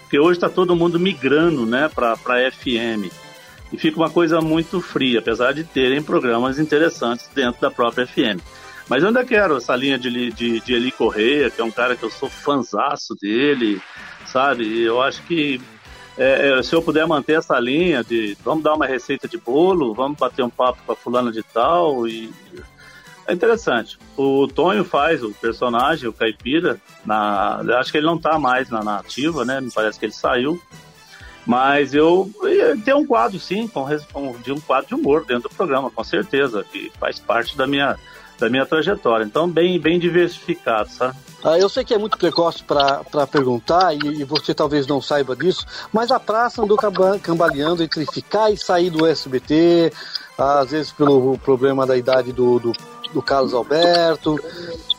[0.02, 2.16] Porque hoje está todo mundo migrando né, para
[2.52, 3.12] FM.
[3.74, 8.40] e fica uma coisa muito fria, apesar de terem programas interessantes dentro da própria FM.
[8.88, 11.96] Mas eu ainda quero essa linha de, de, de Eli Correia, que é um cara
[11.96, 13.82] que eu sou fanzaço dele,
[14.28, 14.84] sabe?
[14.84, 15.60] Eu acho que
[16.16, 19.96] é, é, se eu puder manter essa linha de vamos dar uma receita de bolo,
[19.96, 22.32] vamos bater um papo com a fulana de tal e
[23.28, 23.98] é interessante.
[24.16, 28.84] O Tonho faz o personagem, o Caipira, na, acho que ele não está mais na
[28.84, 29.60] nativa, né?
[29.60, 30.62] Me parece que ele saiu.
[31.46, 32.32] Mas eu
[32.84, 33.88] tenho um quadro, sim, com,
[34.44, 37.98] de um quadro de humor dentro do programa, com certeza, que faz parte da minha,
[38.40, 39.24] da minha trajetória.
[39.24, 41.16] Então, bem, bem diversificado, sabe?
[41.44, 45.36] Ah, eu sei que é muito precoce para perguntar e, e, você talvez não saiba
[45.36, 45.64] disso,
[45.94, 46.76] mas a praça andou
[47.22, 49.94] cambaleando entre ficar e sair do SBT,
[50.36, 52.74] às vezes pelo problema da idade do, do
[53.16, 54.38] do Carlos Alberto,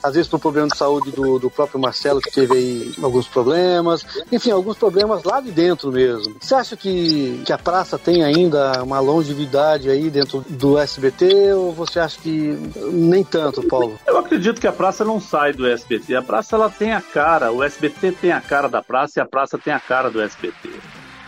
[0.03, 4.07] às vezes por problema de saúde do, do próprio Marcelo, que teve aí alguns problemas,
[4.33, 6.35] enfim, alguns problemas lá de dentro mesmo.
[6.41, 11.73] Você acha que, que a praça tem ainda uma longevidade aí dentro do SBT ou
[11.73, 12.59] você acha que
[12.91, 13.99] nem tanto, Paulo?
[14.07, 16.17] Eu acredito que a praça não sai do SBT.
[16.17, 19.27] A praça ela tem a cara, o SBT tem a cara da praça e a
[19.27, 20.71] praça tem a cara do SBT.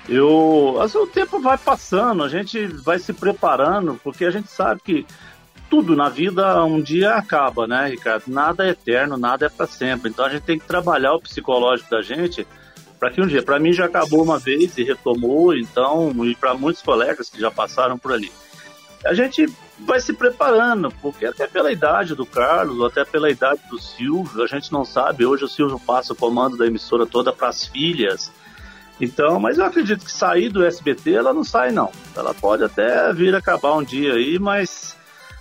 [0.09, 4.81] Eu, assim, o tempo vai passando, a gente vai se preparando, porque a gente sabe
[4.83, 5.07] que
[5.69, 8.25] tudo na vida um dia acaba, né, Ricardo?
[8.29, 10.11] Nada é eterno, nada é para sempre.
[10.11, 12.47] Então a gente tem que trabalhar o psicológico da gente
[12.99, 16.55] para que um dia, para mim já acabou uma vez e retomou, então, e para
[16.55, 18.33] muitos colegas que já passaram por ali.
[19.05, 19.47] A gente
[19.79, 24.47] vai se preparando, porque até pela idade do Carlos, até pela idade do Silvio, a
[24.47, 25.25] gente não sabe.
[25.25, 28.33] Hoje o Silvio passa o comando da emissora toda para as filhas.
[29.01, 31.93] Então, mas eu acredito que sair do SBT ela não sai não.
[32.17, 34.98] Ela pode até vir acabar um dia aí, mas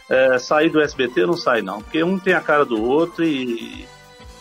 [0.09, 3.85] é, sair do SBT não sai não, porque um tem a cara do outro e,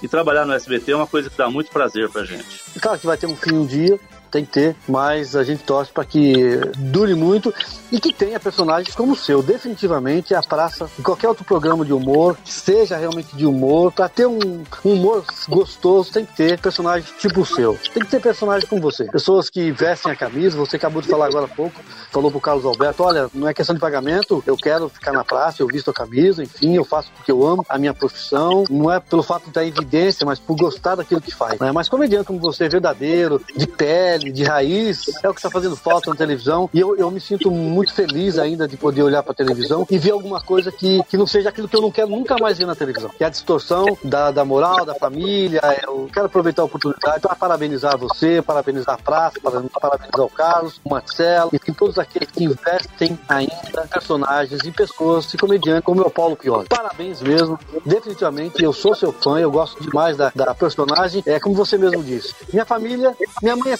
[0.03, 2.63] e trabalhar no SBT é uma coisa que dá muito prazer pra gente.
[2.81, 3.99] Claro que vai ter um fim um dia,
[4.37, 7.53] tem que ter, mas a gente torce para que dure muito
[7.91, 9.43] e que tenha personagens como o seu.
[9.43, 14.63] Definitivamente a praça, qualquer outro programa de humor, seja realmente de humor, para ter um,
[14.85, 17.79] um, humor gostoso, tem que ter personagens tipo o seu.
[17.95, 19.05] Tem que ter personagens como você.
[19.05, 21.81] Pessoas que vestem a camisa, você acabou de falar agora há pouco,
[22.11, 25.63] falou pro Carlos Alberto: olha, não é questão de pagamento, eu quero ficar na praça,
[25.63, 29.01] eu visto a camisa, enfim, eu faço porque eu amo a minha profissão, não é
[29.01, 31.59] pelo fato dar evidência, mas por gostar daquilo que faz.
[31.59, 31.73] Né?
[31.73, 36.11] Mas comediante como você, verdadeiro, de pele, de raiz, é o que está fazendo falta
[36.11, 36.69] na televisão.
[36.73, 39.99] E eu, eu me sinto muito feliz ainda de poder olhar para a televisão e
[39.99, 42.67] ver alguma coisa que, que não seja aquilo que eu não quero nunca mais ver
[42.67, 45.61] na televisão, que é a distorção da, da moral, da família.
[45.83, 50.91] Eu quero aproveitar a oportunidade para parabenizar você, parabenizar a praça, parabenizar o Carlos, o
[50.91, 56.11] Marcelo e todos aqueles que investem ainda personagens e pessoas e comediantes como é o
[56.11, 56.67] Paulo Pioli.
[56.69, 58.63] Parabéns mesmo, definitivamente.
[58.63, 61.23] Eu sou seu fã, eu gosto demais da, da personagem.
[61.27, 62.35] É como você mesmo disse.
[62.53, 63.73] Minha família, minha mãe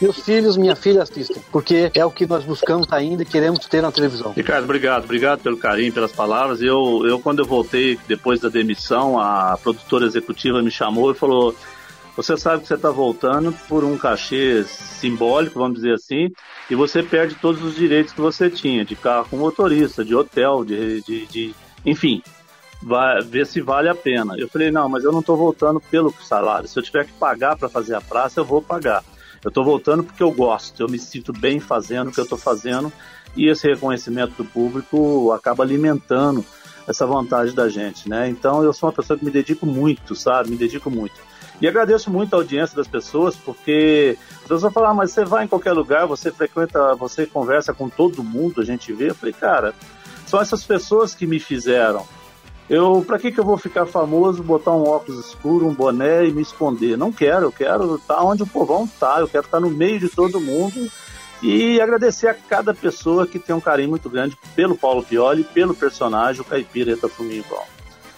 [0.00, 3.82] Meus filhos, minha filha assistem, porque é o que nós buscamos ainda e queremos ter
[3.82, 4.32] na televisão.
[4.32, 6.60] Ricardo, obrigado, obrigado pelo carinho, pelas palavras.
[6.60, 11.54] Eu, eu quando eu voltei depois da demissão, a produtora executiva me chamou e falou:
[12.16, 16.30] você sabe que você está voltando por um cachê simbólico, vamos dizer assim,
[16.70, 20.64] e você perde todos os direitos que você tinha, de carro com motorista, de hotel,
[20.64, 21.54] de, de, de
[21.84, 22.22] enfim,
[22.80, 24.36] vai ver se vale a pena.
[24.38, 26.68] Eu falei, não, mas eu não estou voltando pelo salário.
[26.68, 29.02] Se eu tiver que pagar para fazer a praça, eu vou pagar.
[29.44, 32.38] Eu estou voltando porque eu gosto, eu me sinto bem fazendo o que eu estou
[32.38, 32.90] fazendo
[33.36, 36.44] e esse reconhecimento do público acaba alimentando
[36.86, 38.28] essa vontade da gente, né?
[38.28, 40.50] Então eu sou uma pessoa que me dedico muito, sabe?
[40.50, 41.14] Me dedico muito.
[41.60, 45.24] E agradeço muito a audiência das pessoas, porque as pessoas vão falar, ah, mas você
[45.24, 49.10] vai em qualquer lugar, você frequenta, você conversa com todo mundo, a gente vê.
[49.10, 49.74] Eu falei, cara,
[50.26, 52.06] são essas pessoas que me fizeram
[52.68, 56.32] eu, para que que eu vou ficar famoso, botar um óculos escuro, um boné e
[56.32, 56.96] me esconder?
[56.96, 60.08] Não quero, eu quero estar onde o povão está, eu quero estar no meio de
[60.08, 60.90] todo mundo
[61.42, 65.74] e agradecer a cada pessoa que tem um carinho muito grande pelo Paulo Pioli, pelo
[65.74, 67.66] personagem, o Caipira Itafuminho Bom.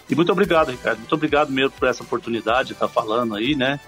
[0.09, 3.81] E muito obrigado, Ricardo, muito obrigado mesmo por essa oportunidade de estar falando aí, né?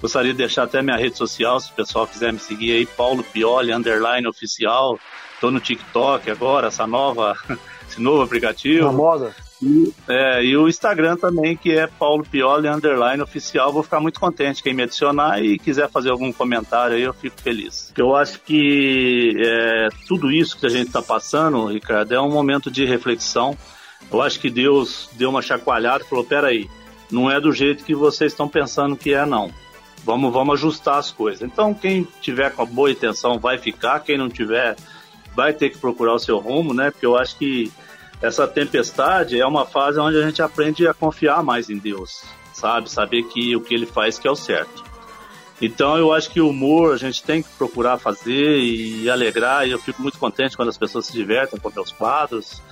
[0.00, 3.22] Gostaria de deixar até minha rede social, se o pessoal quiser me seguir aí, Paulo
[3.22, 4.98] Pioli, underline oficial.
[5.34, 7.36] Estou no TikTok agora, essa nova,
[7.88, 8.86] esse novo aplicativo.
[8.86, 9.32] Na moda.
[9.62, 13.72] E, é, e o Instagram também, que é Paulo Pioli Underline Oficial.
[13.72, 17.40] Vou ficar muito contente quem me adicionar e quiser fazer algum comentário aí, eu fico
[17.40, 17.92] feliz.
[17.96, 22.70] Eu acho que é, tudo isso que a gente está passando, Ricardo, é um momento
[22.70, 23.56] de reflexão.
[24.10, 26.68] Eu acho que Deus deu uma chacoalhada e falou: peraí,
[27.08, 29.52] não é do jeito que vocês estão pensando que é, não.
[30.04, 31.42] Vamos, vamos ajustar as coisas.
[31.42, 34.74] Então, quem tiver com a boa intenção vai ficar, quem não tiver
[35.34, 36.90] vai ter que procurar o seu rumo, né?
[36.90, 37.70] Porque eu acho que
[38.22, 42.22] essa tempestade é uma fase onde a gente aprende a confiar mais em Deus,
[42.54, 42.88] sabe?
[42.88, 44.84] Saber que o que ele faz que é o certo.
[45.60, 49.72] Então eu acho que o humor a gente tem que procurar fazer e alegrar, e
[49.72, 52.62] eu fico muito contente quando as pessoas se divertem com meus quadros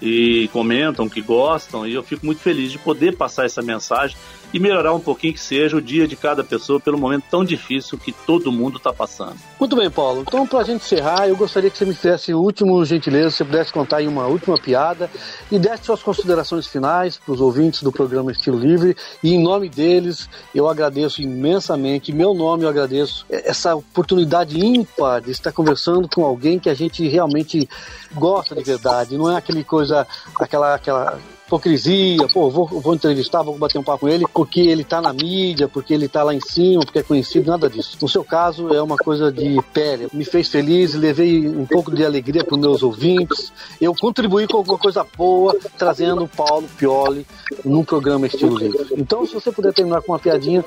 [0.00, 4.16] e comentam que gostam, e eu fico muito feliz de poder passar essa mensagem
[4.52, 7.98] e melhorar um pouquinho que seja o dia de cada pessoa pelo momento tão difícil
[7.98, 9.36] que todo mundo está passando.
[9.58, 10.24] Muito bem, Paulo.
[10.26, 13.36] Então, para a gente encerrar, eu gostaria que você me fizesse o último gentileza, se
[13.38, 15.10] você pudesse contar aí uma última piada
[15.50, 18.96] e desse suas considerações finais para os ouvintes do programa Estilo Livre.
[19.22, 25.20] E em nome deles, eu agradeço imensamente, em meu nome eu agradeço essa oportunidade ímpar
[25.20, 27.68] de estar conversando com alguém que a gente realmente
[28.14, 29.16] gosta de verdade.
[29.16, 30.06] Não é aquele coisa,
[30.38, 31.18] aquela, aquela
[31.50, 35.12] hipocrisia, pô, vou, vou entrevistar, vou bater um papo com ele porque ele tá na
[35.12, 37.98] mídia, porque ele tá lá em cima, porque é conhecido, nada disso.
[38.00, 40.08] No seu caso, é uma coisa de pele.
[40.12, 43.52] Me fez feliz, levei um pouco de alegria para os meus ouvintes.
[43.80, 47.26] Eu contribuí com alguma coisa boa, trazendo o Paulo Pioli
[47.64, 48.86] num programa estilo livre.
[48.96, 50.64] Então, se você puder terminar com uma piadinha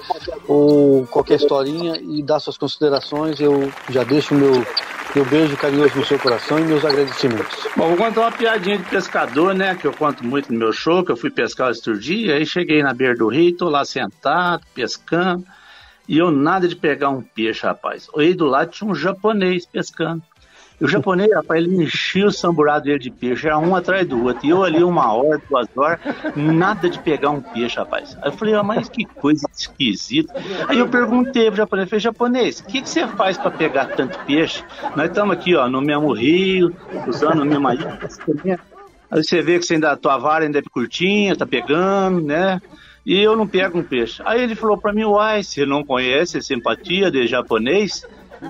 [0.48, 4.64] ou qualquer historinha e dar suas considerações, eu já deixo o meu
[5.16, 7.68] meu beijo carinhoso no seu coração e meus agradecimentos.
[7.78, 9.76] Bom, vou contar uma piadinha de pescador, né?
[9.76, 12.84] Que eu conto muito no meu show, que eu fui pescar outro dia, aí cheguei
[12.84, 15.46] na beira do rio, tô lá sentado, pescando,
[16.08, 18.10] e eu nada de pegar um peixe, rapaz.
[18.18, 20.22] Aí do lado tinha um japonês pescando.
[20.82, 24.22] E o japonês, rapaz, ele enchia o samburado dele de peixe, era um atrás do
[24.24, 24.46] outro.
[24.46, 26.00] E eu ali uma hora, duas horas,
[26.36, 28.18] nada de pegar um peixe, rapaz.
[28.22, 30.34] Aí eu falei, ah, mas que coisa esquisita.
[30.68, 34.18] Aí eu perguntei pro japonês, falei, japonês, o que, que você faz para pegar tanto
[34.26, 34.64] peixe?
[34.96, 36.76] Nós estamos aqui, ó, no mesmo rio,
[37.08, 38.00] usando a mesma ilha.
[39.14, 42.60] Aí você vê que você ainda, a tua vara ainda é curtinha, tá pegando, né?
[43.06, 44.24] E eu não pego um peixe.
[44.26, 48.08] Aí ele falou para mim, uai, você não conhece simpatia de japonês?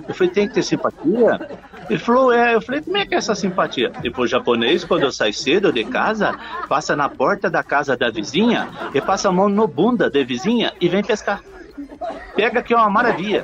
[0.08, 1.60] Eu falei, tem que ter simpatia?
[1.90, 2.56] Ele falou, é.
[2.56, 3.92] Eu falei, como é que é essa simpatia?
[4.02, 6.34] Depois, japonês, quando eu saio cedo de casa,
[6.70, 10.72] passa na porta da casa da vizinha e passa a mão no bunda da vizinha
[10.80, 11.42] e vem pescar.
[12.38, 13.44] Pega que é uma maravilha.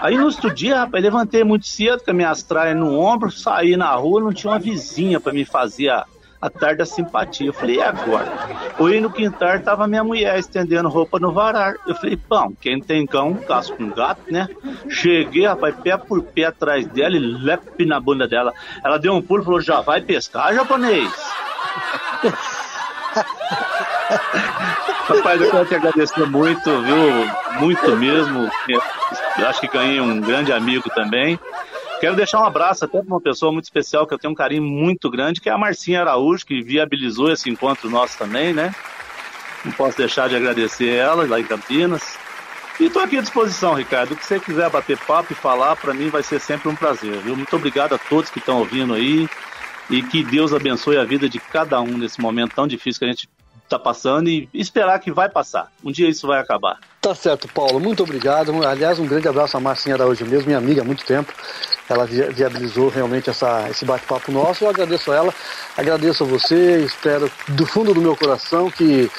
[0.00, 3.76] Aí no outro dia, rapaz, levantei muito cedo com as minhas traias no ombro, saí
[3.76, 6.04] na rua, não tinha uma vizinha para me fazer a,
[6.40, 7.48] a tarde da simpatia.
[7.48, 8.30] Eu falei, e agora?
[8.78, 11.74] Oi, no quintal tava minha mulher estendendo roupa no varar.
[11.86, 14.48] Eu falei, pão, quem tem cão, caça com gato, né?
[14.88, 18.52] Cheguei, rapaz, pé por pé atrás dela e lepe na bunda dela.
[18.84, 21.12] Ela deu um pulo e falou, já vai pescar, japonês?
[25.08, 27.60] Rapaz, eu quero te agradecer muito, viu?
[27.60, 28.50] Muito mesmo.
[28.68, 31.38] Eu acho que ganhei um grande amigo também.
[32.00, 34.62] Quero deixar um abraço até para uma pessoa muito especial que eu tenho um carinho
[34.62, 38.74] muito grande, que é a Marcinha Araújo, que viabilizou esse encontro nosso também, né?
[39.64, 42.18] Não posso deixar de agradecer ela lá em Campinas.
[42.78, 44.12] E estou aqui à disposição, Ricardo.
[44.12, 47.16] O que você quiser bater papo e falar, para mim vai ser sempre um prazer,
[47.22, 47.34] viu?
[47.34, 49.26] Muito obrigado a todos que estão ouvindo aí
[49.88, 53.08] e que Deus abençoe a vida de cada um nesse momento tão difícil que a
[53.08, 53.28] gente
[53.66, 55.70] está passando e esperar que vai passar.
[55.84, 56.78] Um dia isso vai acabar.
[57.00, 57.78] Tá certo, Paulo.
[57.78, 58.52] Muito obrigado.
[58.66, 61.32] Aliás, um grande abraço à Marcinha Araújo mesmo, minha amiga há muito tempo.
[61.88, 64.64] Ela viabilizou realmente essa, esse bate-papo nosso.
[64.64, 65.34] Eu agradeço a ela,
[65.76, 69.10] agradeço a você, espero do fundo do meu coração que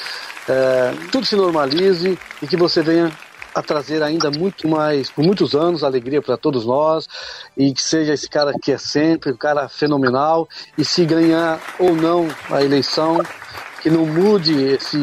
[0.48, 3.12] é, tudo se normalize e que você venha
[3.54, 7.08] a trazer ainda muito mais, por muitos anos, alegria para todos nós
[7.56, 11.94] e que seja esse cara que é sempre, um cara fenomenal e se ganhar ou
[11.94, 13.20] não a eleição,
[13.80, 14.96] que não mude esse,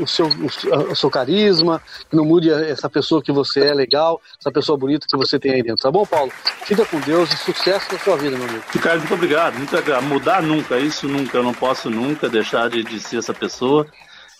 [0.00, 4.50] o, seu, o, seu carisma, que não mude essa pessoa que você é legal, essa
[4.50, 5.82] pessoa bonita que você tem aí dentro.
[5.82, 6.30] Tá bom, Paulo?
[6.64, 8.64] Fica com Deus e sucesso na sua vida, meu amigo.
[8.72, 9.56] Ricardo, muito obrigado.
[9.56, 10.02] Muito obrigado.
[10.04, 11.38] Mudar nunca, isso nunca.
[11.38, 13.86] Eu não posso nunca deixar de, de ser essa pessoa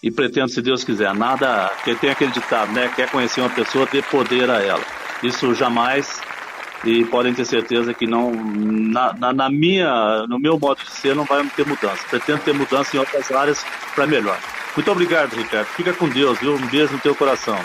[0.02, 1.70] e pretendo, se Deus quiser, nada.
[1.76, 2.90] Porque tem aquele ditado, né?
[2.94, 4.84] Quer conhecer uma pessoa, dê poder a ela.
[5.22, 6.20] Isso jamais
[6.84, 11.14] e podem ter certeza que não na, na, na, minha no meu modo de ser
[11.14, 12.04] não vai ter mudança.
[12.08, 13.64] Pretendo ter mudança em outras áreas
[13.94, 14.38] para melhor.
[14.74, 15.66] Muito obrigado Ricardo.
[15.68, 16.54] Fica com Deus viu?
[16.54, 17.58] Um beijo no teu coração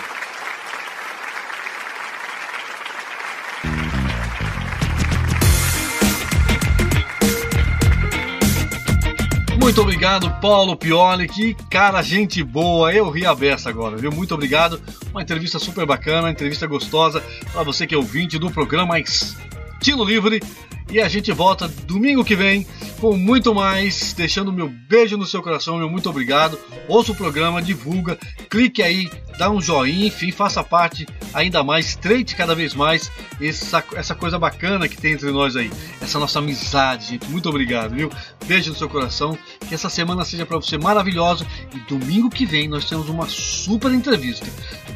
[9.76, 11.28] Muito obrigado, Paulo Pioli.
[11.28, 12.94] Que cara, gente boa.
[12.94, 14.10] Eu ri a beça agora, viu?
[14.10, 14.80] Muito obrigado.
[15.10, 17.22] Uma entrevista super bacana, entrevista gostosa
[17.52, 20.40] para você que é ouvinte do programa Estilo Livre.
[20.88, 22.66] E a gente volta domingo que vem
[23.00, 26.58] com muito mais, deixando meu beijo no seu coração, meu muito obrigado.
[26.88, 28.16] Ouça o programa, divulga,
[28.48, 33.10] clique aí, dá um joinha, enfim, faça parte ainda mais, estreite cada vez mais
[33.40, 35.70] essa, essa coisa bacana que tem entre nós aí,
[36.00, 37.28] essa nossa amizade, gente.
[37.28, 38.10] Muito obrigado, viu?
[38.46, 39.36] Beijo no seu coração,
[39.68, 43.92] que essa semana seja para você maravilhosa e domingo que vem nós temos uma super
[43.92, 44.46] entrevista.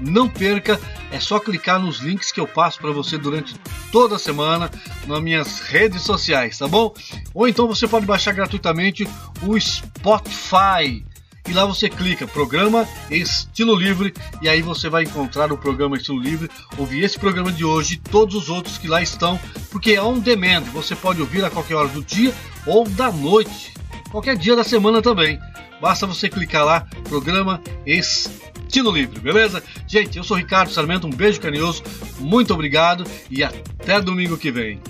[0.00, 0.80] Não perca,
[1.10, 3.54] é só clicar nos links que eu passo para você durante
[3.92, 4.70] toda a semana
[5.06, 6.94] nas minhas redes sociais, tá bom?
[7.34, 9.06] Ou então você pode baixar gratuitamente
[9.42, 11.04] o Spotify.
[11.48, 16.20] e lá você clica programa Estilo Livre e aí você vai encontrar o programa Estilo
[16.20, 19.40] Livre, ouvir esse programa de hoje e todos os outros que lá estão,
[19.70, 22.32] porque é um demand, você pode ouvir a qualquer hora do dia
[22.66, 23.74] ou da noite,
[24.10, 25.40] qualquer dia da semana também.
[25.80, 29.62] Basta você clicar lá, programa Estilo Livre, beleza?
[29.86, 31.82] Gente, eu sou Ricardo Sarmento, um beijo carinhoso,
[32.18, 34.80] muito obrigado e até domingo que vem.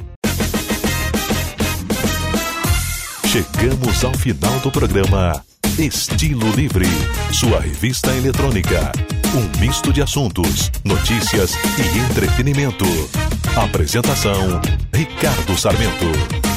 [3.27, 5.43] Chegamos ao final do programa
[5.79, 6.85] Estilo Livre,
[7.33, 8.93] sua revista eletrônica.
[9.33, 12.85] Um misto de assuntos, notícias e entretenimento.
[13.57, 14.61] Apresentação:
[14.93, 16.50] Ricardo Sarmento.